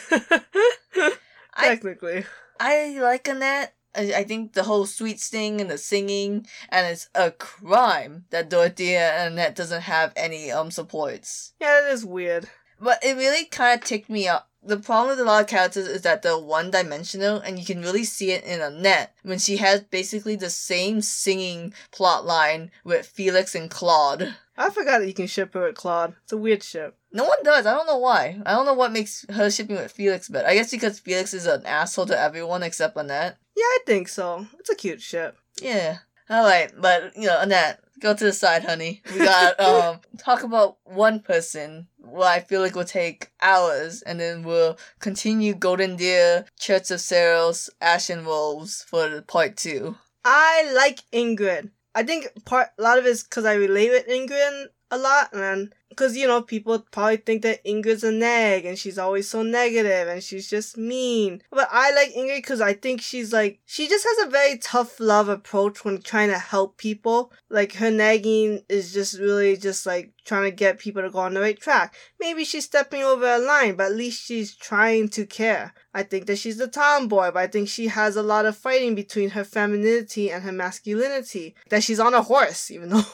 Technically. 1.57 2.25
I 2.59 2.97
like 2.99 3.27
Annette. 3.27 3.73
I, 3.93 4.13
I 4.17 4.23
think 4.23 4.53
the 4.53 4.63
whole 4.63 4.85
sweet 4.85 5.19
sting 5.19 5.59
and 5.59 5.69
the 5.69 5.77
singing, 5.77 6.47
and 6.69 6.87
it's 6.87 7.09
a 7.13 7.31
crime 7.31 8.25
that 8.29 8.49
Dorothea 8.49 9.11
and 9.11 9.33
Annette 9.33 9.55
doesn't 9.55 9.81
have 9.81 10.13
any 10.15 10.51
um 10.51 10.71
supports. 10.71 11.53
Yeah, 11.59 11.81
that 11.81 11.91
is 11.91 12.05
weird. 12.05 12.49
But 12.79 13.03
it 13.03 13.17
really 13.17 13.45
kind 13.45 13.79
of 13.79 13.85
ticked 13.85 14.09
me 14.09 14.27
up. 14.27 14.49
The 14.63 14.77
problem 14.77 15.11
with 15.11 15.19
a 15.19 15.23
lot 15.23 15.41
of 15.41 15.47
characters 15.47 15.87
is 15.87 16.01
that 16.01 16.23
they're 16.23 16.37
one 16.37 16.71
dimensional, 16.71 17.37
and 17.37 17.57
you 17.57 17.65
can 17.65 17.81
really 17.81 18.03
see 18.03 18.31
it 18.31 18.43
in 18.43 18.59
Annette 18.59 19.15
when 19.23 19.39
she 19.39 19.57
has 19.57 19.81
basically 19.81 20.35
the 20.35 20.49
same 20.49 21.01
singing 21.01 21.73
plot 21.91 22.25
line 22.25 22.71
with 22.83 23.05
Felix 23.05 23.55
and 23.55 23.69
Claude. 23.69 24.35
I 24.57 24.69
forgot 24.69 24.99
that 24.99 25.07
you 25.07 25.13
can 25.13 25.27
ship 25.27 25.53
her 25.53 25.67
with 25.67 25.75
Claude. 25.75 26.15
It's 26.23 26.33
a 26.33 26.37
weird 26.37 26.63
ship. 26.63 26.97
No 27.13 27.23
one 27.23 27.37
does. 27.43 27.65
I 27.65 27.73
don't 27.73 27.87
know 27.87 27.97
why. 27.97 28.41
I 28.45 28.51
don't 28.51 28.65
know 28.65 28.73
what 28.73 28.91
makes 28.91 29.25
her 29.29 29.49
shipping 29.49 29.75
with 29.77 29.91
Felix 29.91 30.27
better. 30.27 30.47
I 30.47 30.55
guess 30.55 30.71
because 30.71 30.99
Felix 30.99 31.33
is 31.33 31.45
an 31.45 31.65
asshole 31.65 32.07
to 32.07 32.19
everyone 32.19 32.63
except 32.63 32.97
Annette. 32.97 33.37
Yeah, 33.55 33.63
I 33.63 33.79
think 33.85 34.07
so. 34.07 34.47
It's 34.59 34.69
a 34.69 34.75
cute 34.75 35.01
ship. 35.01 35.37
Yeah. 35.61 35.99
Alright, 36.29 36.73
but 36.77 37.15
you 37.15 37.27
know, 37.27 37.39
Annette, 37.39 37.79
go 37.99 38.13
to 38.13 38.23
the 38.23 38.33
side, 38.33 38.65
honey. 38.65 39.01
We 39.13 39.19
got 39.19 39.59
um 39.59 39.99
talk 40.17 40.43
about 40.43 40.77
one 40.83 41.21
person 41.21 41.87
what 42.09 42.27
I 42.27 42.39
feel 42.39 42.61
like 42.61 42.75
will 42.75 42.83
take 42.83 43.31
hours 43.41 44.01
and 44.01 44.19
then 44.19 44.43
we'll 44.43 44.77
continue 44.99 45.53
Golden 45.53 45.95
Deer, 45.95 46.45
Church 46.59 46.91
of 46.91 46.99
Seiros, 46.99 47.69
Ashen 47.81 48.25
Wolves 48.25 48.83
for 48.83 49.21
part 49.21 49.57
two. 49.57 49.97
I 50.23 50.71
like 50.75 50.99
Ingrid. 51.13 51.71
I 51.95 52.03
think 52.03 52.27
part 52.45 52.69
a 52.77 52.81
lot 52.81 52.99
of 52.99 53.05
it 53.05 53.09
is 53.09 53.23
because 53.23 53.45
I 53.45 53.53
relate 53.53 53.89
with 53.89 54.07
Ingrid 54.07 54.67
a 54.91 54.97
lot, 54.97 55.34
man. 55.34 55.71
because 55.89 56.15
you 56.15 56.28
know 56.28 56.41
people 56.41 56.80
probably 56.91 57.17
think 57.17 57.41
that 57.41 57.63
Ingrid's 57.65 58.04
a 58.04 58.12
nag 58.12 58.65
and 58.65 58.78
she's 58.78 58.97
always 58.97 59.30
so 59.30 59.41
negative 59.41 60.08
and 60.08 60.23
she's 60.23 60.50
just 60.50 60.78
mean. 60.78 61.41
But 61.50 61.67
I 61.71 61.91
like 61.93 62.13
Ingrid 62.13 62.38
because 62.38 62.62
I 62.62 62.73
think 62.73 63.02
she's 63.02 63.34
like 63.34 63.60
she 63.65 63.88
just 63.88 64.06
has 64.06 64.28
a 64.28 64.32
very 64.32 64.58
tough 64.58 65.00
love 65.00 65.30
approach 65.30 65.84
when 65.84 66.02
trying 66.02 66.30
to 66.30 66.38
help 66.38 66.78
people. 66.78 67.32
Like 67.50 67.73
her 67.73 67.89
nagging 67.91 68.63
is 68.69 68.93
just 68.93 69.19
really 69.19 69.58
just 69.58 69.86
like 69.86 70.13
trying 70.26 70.43
to 70.43 70.52
get 70.52 70.78
people 70.80 71.02
to 71.02 71.10
go 71.10 71.19
on 71.19 71.34
the 71.34 71.41
right 71.41 71.60
track. 71.60 71.95
Maybe 72.19 72.43
she's 72.43 72.65
stepping 72.65 73.04
over 73.04 73.26
a 73.26 73.39
line, 73.39 73.76
but 73.76 73.88
at 73.88 73.95
least 73.95 74.26
she's 74.26 74.54
trying 74.56 75.10
to 75.10 75.26
care. 75.26 75.73
I 75.93 76.04
think 76.04 76.28
that 76.28 76.38
she's 76.38 76.58
the 76.58 76.67
tomboy, 76.67 77.32
but 77.32 77.38
I 77.38 77.47
think 77.47 77.69
she 77.69 77.88
has 77.88 78.15
a 78.15 78.21
lot 78.21 78.45
of 78.45 78.56
fighting 78.58 78.93
between 78.93 79.32
her 79.32 79.43
femininity 79.43 80.30
and 80.32 80.43
her 80.43 80.52
masculinity. 80.52 81.56
That 81.69 81.84
she's 81.84 82.00
on 82.00 82.13
a 82.13 82.21
horse, 82.21 82.69
even 82.69 82.89
though 82.89 83.06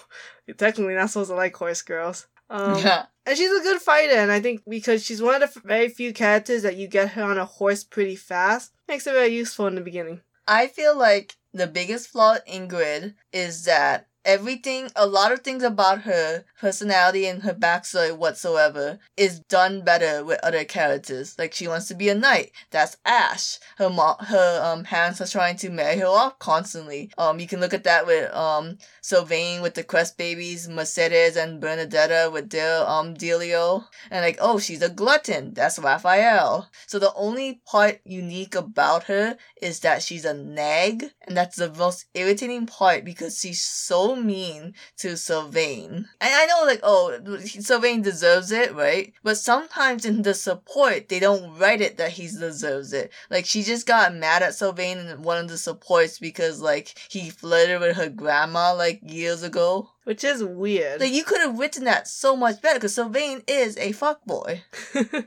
technically 0.57 0.95
not 0.95 1.09
supposed 1.09 1.29
to 1.29 1.35
like 1.35 1.55
horse 1.55 1.81
girls. 1.81 2.27
Um, 2.49 2.77
yeah. 2.79 3.05
and 3.25 3.37
she's 3.37 3.51
a 3.51 3.63
good 3.63 3.81
fighter, 3.81 4.15
and 4.15 4.31
I 4.31 4.39
think 4.39 4.61
because 4.67 5.03
she's 5.03 5.21
one 5.21 5.41
of 5.41 5.53
the 5.53 5.61
very 5.61 5.89
few 5.89 6.13
characters 6.13 6.63
that 6.63 6.77
you 6.77 6.87
get 6.87 7.11
her 7.11 7.23
on 7.23 7.37
a 7.37 7.45
horse 7.45 7.83
pretty 7.83 8.15
fast, 8.15 8.73
makes 8.87 9.05
her 9.05 9.13
very 9.13 9.33
useful 9.33 9.67
in 9.67 9.75
the 9.75 9.81
beginning. 9.81 10.21
I 10.47 10.67
feel 10.67 10.97
like 10.97 11.35
the 11.53 11.67
biggest 11.67 12.09
flaw 12.09 12.37
in 12.45 12.67
Ingrid 12.67 13.15
is 13.31 13.65
that 13.65 14.07
everything, 14.25 14.89
a 14.95 15.05
lot 15.05 15.31
of 15.31 15.39
things 15.41 15.63
about 15.63 16.01
her 16.01 16.45
personality 16.59 17.25
and 17.25 17.43
her 17.43 17.53
backstory 17.53 18.15
whatsoever 18.15 18.99
is 19.17 19.39
done 19.41 19.81
better 19.81 20.23
with 20.23 20.39
other 20.43 20.63
characters. 20.63 21.37
Like 21.37 21.53
she 21.53 21.67
wants 21.67 21.87
to 21.89 21.95
be 21.95 22.09
a 22.09 22.15
knight. 22.15 22.51
That's 22.71 22.97
Ash. 23.05 23.59
Her 23.77 23.89
mom, 23.89 24.17
her 24.19 24.61
um 24.63 24.83
parents 24.83 25.21
are 25.21 25.27
trying 25.27 25.57
to 25.57 25.69
marry 25.69 25.97
her 25.99 26.07
off 26.07 26.39
constantly. 26.39 27.11
Um, 27.17 27.39
you 27.39 27.47
can 27.47 27.59
look 27.59 27.73
at 27.73 27.83
that 27.83 28.05
with 28.05 28.33
um 28.33 28.77
Sylvain 29.01 29.61
with 29.61 29.73
the 29.75 29.83
Crest 29.83 30.17
babies, 30.17 30.69
Mercedes 30.69 31.35
and 31.35 31.61
Bernadetta 31.61 32.31
with 32.31 32.49
their 32.49 32.87
um 32.89 33.15
Delio, 33.15 33.85
and 34.09 34.23
like 34.23 34.37
oh 34.39 34.59
she's 34.59 34.81
a 34.81 34.89
glutton. 34.89 35.53
That's 35.53 35.79
Raphael. 35.79 36.69
So 36.87 36.99
the 36.99 37.13
only 37.13 37.61
part 37.65 37.99
unique 38.05 38.55
about 38.55 39.03
her 39.05 39.37
is 39.61 39.81
that 39.81 40.01
she's 40.01 40.25
a 40.25 40.33
nag, 40.33 41.11
and 41.27 41.35
that's 41.35 41.57
the 41.57 41.71
most 41.73 42.05
irritating 42.13 42.65
part 42.65 43.03
because 43.05 43.39
she's 43.39 43.61
so 43.61 44.12
mean 44.15 44.73
to 44.97 45.17
Sylvain. 45.17 46.07
And 46.21 46.33
I 46.33 46.45
know, 46.45 46.65
like, 46.65 46.79
oh, 46.83 47.17
Sylvain 47.39 48.01
deserves 48.01 48.51
it, 48.51 48.73
right? 48.73 49.13
But 49.23 49.37
sometimes 49.37 50.05
in 50.05 50.21
the 50.21 50.33
support, 50.33 51.09
they 51.09 51.19
don't 51.19 51.57
write 51.57 51.81
it 51.81 51.97
that 51.97 52.11
he 52.11 52.27
deserves 52.27 52.93
it. 52.93 53.11
Like, 53.29 53.45
she 53.45 53.63
just 53.63 53.85
got 53.85 54.15
mad 54.15 54.43
at 54.43 54.55
Sylvain 54.55 54.97
in 54.97 55.21
one 55.21 55.37
of 55.37 55.47
the 55.47 55.57
supports 55.57 56.19
because, 56.19 56.61
like, 56.61 56.97
he 57.09 57.29
flirted 57.29 57.79
with 57.79 57.97
her 57.97 58.09
grandma, 58.09 58.73
like, 58.73 59.01
years 59.03 59.43
ago. 59.43 59.89
Which 60.03 60.23
is 60.23 60.43
weird. 60.43 60.99
Like, 60.99 61.13
you 61.13 61.23
could 61.23 61.41
have 61.41 61.57
written 61.57 61.85
that 61.85 62.07
so 62.07 62.35
much 62.35 62.61
better 62.61 62.79
because 62.79 62.95
Sylvain 62.95 63.41
is 63.47 63.77
a 63.77 63.93
fuckboy. 63.93 64.61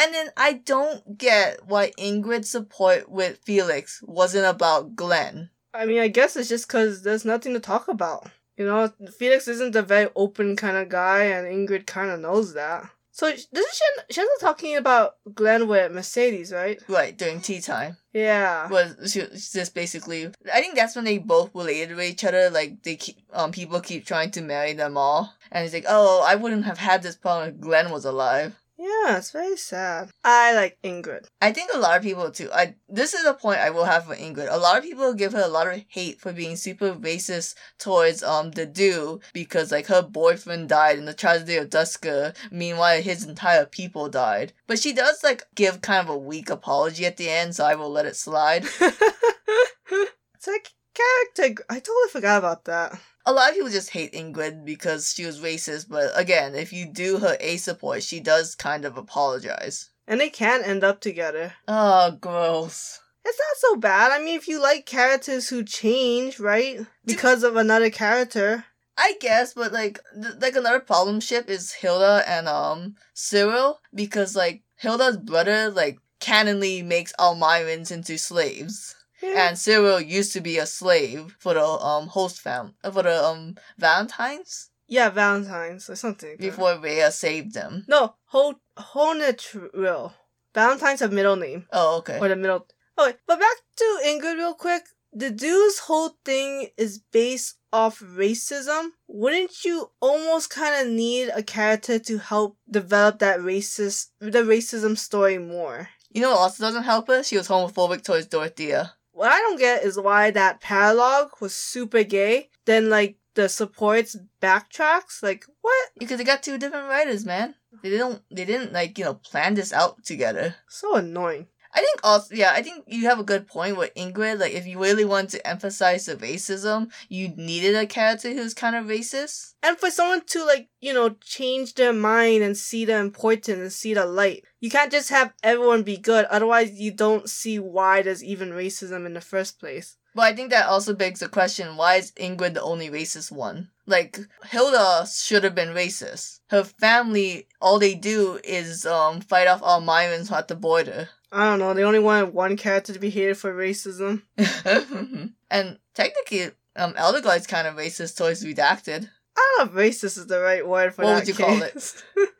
And 0.00 0.14
then 0.14 0.28
I 0.36 0.52
don't 0.52 1.18
get 1.18 1.66
why 1.66 1.90
Ingrid's 1.98 2.48
support 2.48 3.10
with 3.10 3.40
Felix 3.42 4.00
wasn't 4.06 4.46
about 4.46 4.94
Glenn. 4.94 5.50
I 5.74 5.86
mean, 5.86 5.98
I 6.00 6.08
guess 6.08 6.36
it's 6.36 6.48
just 6.48 6.66
because 6.66 7.02
there's 7.02 7.24
nothing 7.24 7.54
to 7.54 7.60
talk 7.60 7.88
about. 7.88 8.30
You 8.56 8.66
know, 8.66 8.92
Felix 9.16 9.46
isn't 9.46 9.76
a 9.76 9.82
very 9.82 10.10
open 10.16 10.56
kind 10.56 10.76
of 10.76 10.88
guy, 10.88 11.24
and 11.24 11.46
Ingrid 11.46 11.86
kind 11.86 12.10
of 12.10 12.20
knows 12.20 12.54
that. 12.54 12.90
So, 13.12 13.34
sh- 13.34 13.46
doesn't 13.52 13.74
she, 13.74 14.14
she 14.14 14.20
wasn't 14.20 14.40
talking 14.40 14.76
about 14.76 15.16
Glenn 15.34 15.66
with 15.66 15.90
Mercedes, 15.92 16.52
right? 16.52 16.80
Right, 16.88 17.16
during 17.16 17.40
tea 17.40 17.60
time. 17.60 17.96
Yeah. 18.12 18.68
Was 18.68 19.12
she 19.12 19.20
was 19.20 19.50
just 19.50 19.74
basically 19.74 20.26
I 20.52 20.60
think 20.60 20.76
that's 20.76 20.94
when 20.96 21.04
they 21.04 21.18
both 21.18 21.54
related 21.54 21.96
to 21.96 22.00
each 22.00 22.24
other, 22.24 22.48
like 22.50 22.82
they 22.82 22.96
keep 22.96 23.16
um 23.32 23.50
people 23.52 23.80
keep 23.80 24.06
trying 24.06 24.30
to 24.32 24.40
marry 24.40 24.72
them 24.72 24.96
all. 24.96 25.34
And 25.50 25.64
he's 25.64 25.74
like, 25.74 25.86
Oh, 25.88 26.24
I 26.26 26.36
wouldn't 26.36 26.64
have 26.64 26.78
had 26.78 27.02
this 27.02 27.16
problem 27.16 27.48
if 27.48 27.60
Glenn 27.60 27.90
was 27.90 28.04
alive. 28.04 28.54
Yeah, 28.80 29.16
it's 29.16 29.32
very 29.32 29.56
sad. 29.56 30.10
I 30.22 30.54
like 30.54 30.78
Ingrid. 30.84 31.26
I 31.42 31.52
think 31.52 31.72
a 31.74 31.78
lot 31.78 31.96
of 31.96 32.02
people 32.04 32.30
too. 32.30 32.48
I 32.54 32.76
this 32.88 33.12
is 33.12 33.24
a 33.24 33.34
point 33.34 33.58
I 33.58 33.70
will 33.70 33.84
have 33.84 34.04
for 34.04 34.14
Ingrid. 34.14 34.46
A 34.48 34.56
lot 34.56 34.78
of 34.78 34.84
people 34.84 35.12
give 35.14 35.32
her 35.32 35.42
a 35.42 35.48
lot 35.48 35.66
of 35.66 35.82
hate 35.88 36.20
for 36.20 36.32
being 36.32 36.54
super 36.54 36.94
racist 36.94 37.56
towards 37.78 38.22
um 38.22 38.52
Dedue 38.52 39.20
because 39.32 39.72
like 39.72 39.88
her 39.88 40.02
boyfriend 40.02 40.68
died 40.68 40.96
in 40.96 41.06
the 41.06 41.12
tragedy 41.14 41.56
of 41.56 41.70
Duscur. 41.70 42.36
Meanwhile, 42.52 43.02
his 43.02 43.26
entire 43.26 43.66
people 43.66 44.08
died. 44.08 44.52
But 44.68 44.78
she 44.78 44.92
does 44.92 45.24
like 45.24 45.42
give 45.56 45.80
kind 45.80 46.08
of 46.08 46.14
a 46.14 46.18
weak 46.18 46.48
apology 46.48 47.04
at 47.04 47.16
the 47.16 47.28
end, 47.28 47.56
so 47.56 47.64
I 47.64 47.74
will 47.74 47.90
let 47.90 48.06
it 48.06 48.14
slide. 48.14 48.62
it's 48.80 50.46
like 50.46 50.72
character. 50.94 51.64
I 51.68 51.80
totally 51.80 52.10
forgot 52.12 52.38
about 52.38 52.64
that. 52.66 53.00
A 53.28 53.32
lot 53.32 53.50
of 53.50 53.56
people 53.56 53.68
just 53.68 53.90
hate 53.90 54.14
Ingrid 54.14 54.64
because 54.64 55.12
she 55.12 55.26
was 55.26 55.42
racist, 55.42 55.90
but 55.90 56.12
again, 56.14 56.54
if 56.54 56.72
you 56.72 56.86
do 56.86 57.18
her 57.18 57.36
A 57.40 57.58
support, 57.58 58.02
she 58.02 58.20
does 58.20 58.54
kind 58.54 58.86
of 58.86 58.96
apologize. 58.96 59.90
And 60.06 60.18
they 60.18 60.30
can't 60.30 60.66
end 60.66 60.82
up 60.82 61.02
together. 61.02 61.52
Oh, 61.68 62.12
gross. 62.12 63.00
It's 63.26 63.38
not 63.38 63.56
so 63.58 63.76
bad. 63.76 64.12
I 64.12 64.24
mean, 64.24 64.34
if 64.34 64.48
you 64.48 64.62
like 64.62 64.86
characters 64.86 65.50
who 65.50 65.62
change, 65.62 66.40
right? 66.40 66.80
Because 67.04 67.42
of 67.42 67.56
another 67.56 67.90
character. 67.90 68.64
I 68.96 69.16
guess, 69.20 69.52
but 69.52 69.74
like, 69.74 70.00
th- 70.14 70.36
like 70.40 70.56
another 70.56 70.80
problem 70.80 71.20
ship 71.20 71.50
is 71.50 71.74
Hilda 71.74 72.24
and 72.26 72.48
um 72.48 72.94
Cyril 73.12 73.80
because 73.94 74.34
like 74.34 74.62
Hilda's 74.76 75.18
brother 75.18 75.68
like 75.68 75.98
canonly 76.18 76.82
makes 76.82 77.12
Almyrans 77.18 77.92
into 77.92 78.16
slaves. 78.16 78.96
Yeah. 79.22 79.48
And 79.48 79.58
Cyril 79.58 80.00
used 80.00 80.32
to 80.34 80.40
be 80.40 80.58
a 80.58 80.66
slave 80.66 81.36
for 81.38 81.54
the 81.54 81.64
um 81.64 82.06
host 82.08 82.40
fam 82.40 82.74
for 82.82 83.02
the 83.02 83.24
um 83.24 83.56
Valentines 83.76 84.70
yeah, 84.88 85.10
Valentine's 85.10 85.88
or 85.90 85.96
something. 85.96 86.30
like 86.30 86.38
before 86.38 86.78
Rhea 86.78 87.12
saved 87.12 87.52
them. 87.52 87.84
No, 87.88 88.14
Ho- 88.26 88.58
Goneril. 88.94 90.12
Valentine's 90.54 91.02
a 91.02 91.08
middle 91.08 91.36
name. 91.36 91.66
Oh, 91.72 91.98
okay. 91.98 92.18
Or 92.18 92.28
the 92.28 92.36
middle. 92.36 92.66
Okay, 92.98 93.16
but 93.26 93.38
back 93.38 93.56
to 93.76 93.98
Ingrid 94.06 94.36
real 94.36 94.54
quick. 94.54 94.84
The 95.12 95.30
dude's 95.30 95.78
whole 95.80 96.16
thing 96.24 96.68
is 96.76 96.98
based 96.98 97.58
off 97.72 98.00
racism. 98.00 98.90
Wouldn't 99.06 99.64
you 99.64 99.90
almost 100.00 100.50
kind 100.50 100.86
of 100.86 100.92
need 100.92 101.30
a 101.34 101.42
character 101.42 101.98
to 101.98 102.18
help 102.18 102.56
develop 102.70 103.18
that 103.18 103.40
racist, 103.40 104.08
the 104.20 104.42
racism 104.42 104.96
story 104.96 105.38
more? 105.38 105.90
You 106.10 106.22
know 106.22 106.30
what 106.30 106.38
also 106.38 106.64
doesn't 106.64 106.84
help 106.84 107.08
her? 107.08 107.22
She 107.22 107.36
was 107.36 107.48
homophobic 107.48 108.02
towards 108.02 108.26
Dorothea. 108.26 108.94
What 109.18 109.32
I 109.32 109.40
don't 109.40 109.58
get 109.58 109.82
is 109.82 109.98
why 109.98 110.30
that 110.30 110.60
paralogue 110.60 111.32
was 111.40 111.52
super 111.52 112.04
gay. 112.04 112.50
Then 112.66 112.88
like 112.88 113.16
the 113.34 113.48
supports 113.48 114.16
backtracks. 114.40 115.24
Like 115.24 115.44
what? 115.60 115.88
Because 115.98 116.18
they 116.18 116.24
got 116.24 116.40
two 116.40 116.56
different 116.56 116.88
writers, 116.88 117.24
man. 117.24 117.56
They 117.82 117.90
didn't 117.90 118.22
they 118.30 118.44
didn't 118.44 118.72
like, 118.72 118.96
you 118.96 119.04
know, 119.04 119.14
plan 119.14 119.54
this 119.54 119.72
out 119.72 120.04
together. 120.04 120.54
So 120.68 120.94
annoying. 120.94 121.48
I 121.72 121.80
think 121.80 122.00
also 122.02 122.34
yeah, 122.34 122.52
I 122.52 122.62
think 122.62 122.84
you 122.86 123.06
have 123.06 123.18
a 123.18 123.24
good 123.24 123.46
point 123.46 123.76
with 123.76 123.94
Ingrid. 123.94 124.40
Like 124.40 124.52
if 124.52 124.66
you 124.66 124.82
really 124.82 125.04
want 125.04 125.30
to 125.30 125.46
emphasize 125.46 126.06
the 126.06 126.16
racism, 126.16 126.90
you 127.08 127.28
needed 127.28 127.74
a 127.74 127.86
character 127.86 128.32
who's 128.32 128.54
kind 128.54 128.74
of 128.74 128.86
racist. 128.86 129.54
And 129.62 129.76
for 129.76 129.90
someone 129.90 130.22
to 130.26 130.44
like, 130.44 130.68
you 130.80 130.92
know, 130.92 131.10
change 131.20 131.74
their 131.74 131.92
mind 131.92 132.42
and 132.42 132.56
see 132.56 132.84
the 132.84 132.96
importance 132.96 133.58
and 133.60 133.72
see 133.72 133.94
the 133.94 134.06
light. 134.06 134.44
You 134.60 134.70
can't 134.70 134.90
just 134.90 135.10
have 135.10 135.32
everyone 135.42 135.82
be 135.82 135.96
good, 135.96 136.24
otherwise 136.26 136.72
you 136.72 136.90
don't 136.90 137.28
see 137.28 137.58
why 137.58 138.02
there's 138.02 138.24
even 138.24 138.50
racism 138.50 139.06
in 139.06 139.14
the 139.14 139.20
first 139.20 139.60
place. 139.60 139.96
But 140.14 140.22
I 140.22 140.34
think 140.34 140.50
that 140.50 140.66
also 140.66 140.94
begs 140.94 141.20
the 141.20 141.28
question, 141.28 141.76
why 141.76 141.96
is 141.96 142.12
Ingrid 142.12 142.54
the 142.54 142.62
only 142.62 142.90
racist 142.90 143.30
one? 143.30 143.68
Like 143.86 144.18
Hilda 144.46 145.06
should 145.06 145.44
have 145.44 145.54
been 145.54 145.68
racist. 145.68 146.40
Her 146.50 146.64
family 146.64 147.46
all 147.60 147.78
they 147.78 147.94
do 147.94 148.40
is 148.42 148.84
um 148.84 149.20
fight 149.20 149.46
off 149.46 149.62
Almyrans 149.62 150.32
at 150.32 150.48
the 150.48 150.56
border. 150.56 151.08
I 151.30 151.44
don't 151.44 151.58
know, 151.58 151.74
they 151.74 151.84
only 151.84 151.98
wanted 151.98 152.32
one 152.32 152.56
character 152.56 152.92
to 152.92 152.98
be 152.98 153.10
hated 153.10 153.36
for 153.36 153.54
racism. 153.54 154.22
and 155.50 155.78
technically, 155.94 156.44
um 156.76 156.94
Edelgard's 156.94 157.46
kind 157.46 157.66
of 157.66 157.74
racist 157.74 158.16
towards 158.16 158.44
redacted. 158.44 159.08
I 159.36 159.56
don't 159.58 159.74
know 159.74 159.80
if 159.80 159.86
racist 159.86 160.18
is 160.18 160.26
the 160.26 160.40
right 160.40 160.66
word 160.66 160.94
for 160.94 161.04
What 161.04 161.24
that 161.24 161.38
What 161.38 161.60
would 161.60 161.72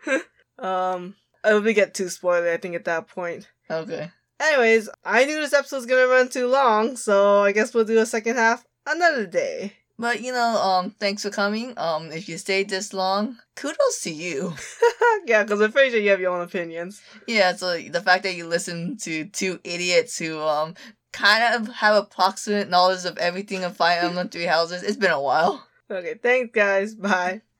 you 0.04 0.06
call 0.06 0.16
it? 0.16 0.24
um, 0.58 1.14
I 1.44 1.54
would 1.54 1.74
get 1.74 1.94
too 1.94 2.06
spoilery, 2.06 2.52
I 2.52 2.56
think, 2.56 2.74
at 2.74 2.86
that 2.86 3.06
point. 3.08 3.48
Okay. 3.70 4.10
Anyways, 4.40 4.88
I 5.04 5.24
knew 5.24 5.36
this 5.36 5.52
episode 5.52 5.76
was 5.76 5.86
gonna 5.86 6.06
run 6.06 6.28
too 6.28 6.48
long, 6.48 6.96
so 6.96 7.42
I 7.42 7.52
guess 7.52 7.74
we'll 7.74 7.84
do 7.84 7.98
a 7.98 8.06
second 8.06 8.36
half 8.36 8.64
another 8.86 9.26
day. 9.26 9.74
But 9.98 10.20
you 10.20 10.32
know, 10.32 10.56
um, 10.62 10.90
thanks 10.90 11.22
for 11.22 11.30
coming. 11.30 11.74
Um, 11.76 12.12
if 12.12 12.28
you 12.28 12.38
stayed 12.38 12.68
this 12.68 12.92
long, 12.92 13.38
kudos 13.56 14.00
to 14.02 14.10
you. 14.10 14.54
yeah, 15.26 15.42
because 15.42 15.60
I'm 15.60 15.72
pretty 15.72 15.90
sure 15.90 16.00
you 16.00 16.10
have 16.10 16.20
your 16.20 16.34
own 16.34 16.42
opinions. 16.42 17.02
Yeah, 17.26 17.54
so 17.56 17.78
the 17.78 18.00
fact 18.00 18.22
that 18.22 18.36
you 18.36 18.46
listen 18.46 18.96
to 18.98 19.24
two 19.26 19.58
idiots 19.64 20.18
who 20.18 20.40
um 20.40 20.74
kind 21.12 21.54
of 21.54 21.74
have 21.74 21.96
approximate 21.96 22.70
knowledge 22.70 23.04
of 23.04 23.18
everything 23.18 23.64
of 23.64 23.76
Fire 23.76 24.00
Emblem 24.02 24.28
Three 24.28 24.44
Houses, 24.44 24.82
it's 24.82 24.96
been 24.96 25.10
a 25.10 25.20
while. 25.20 25.66
Okay, 25.90 26.14
thanks, 26.22 26.52
guys. 26.52 26.94
Bye. 26.94 27.42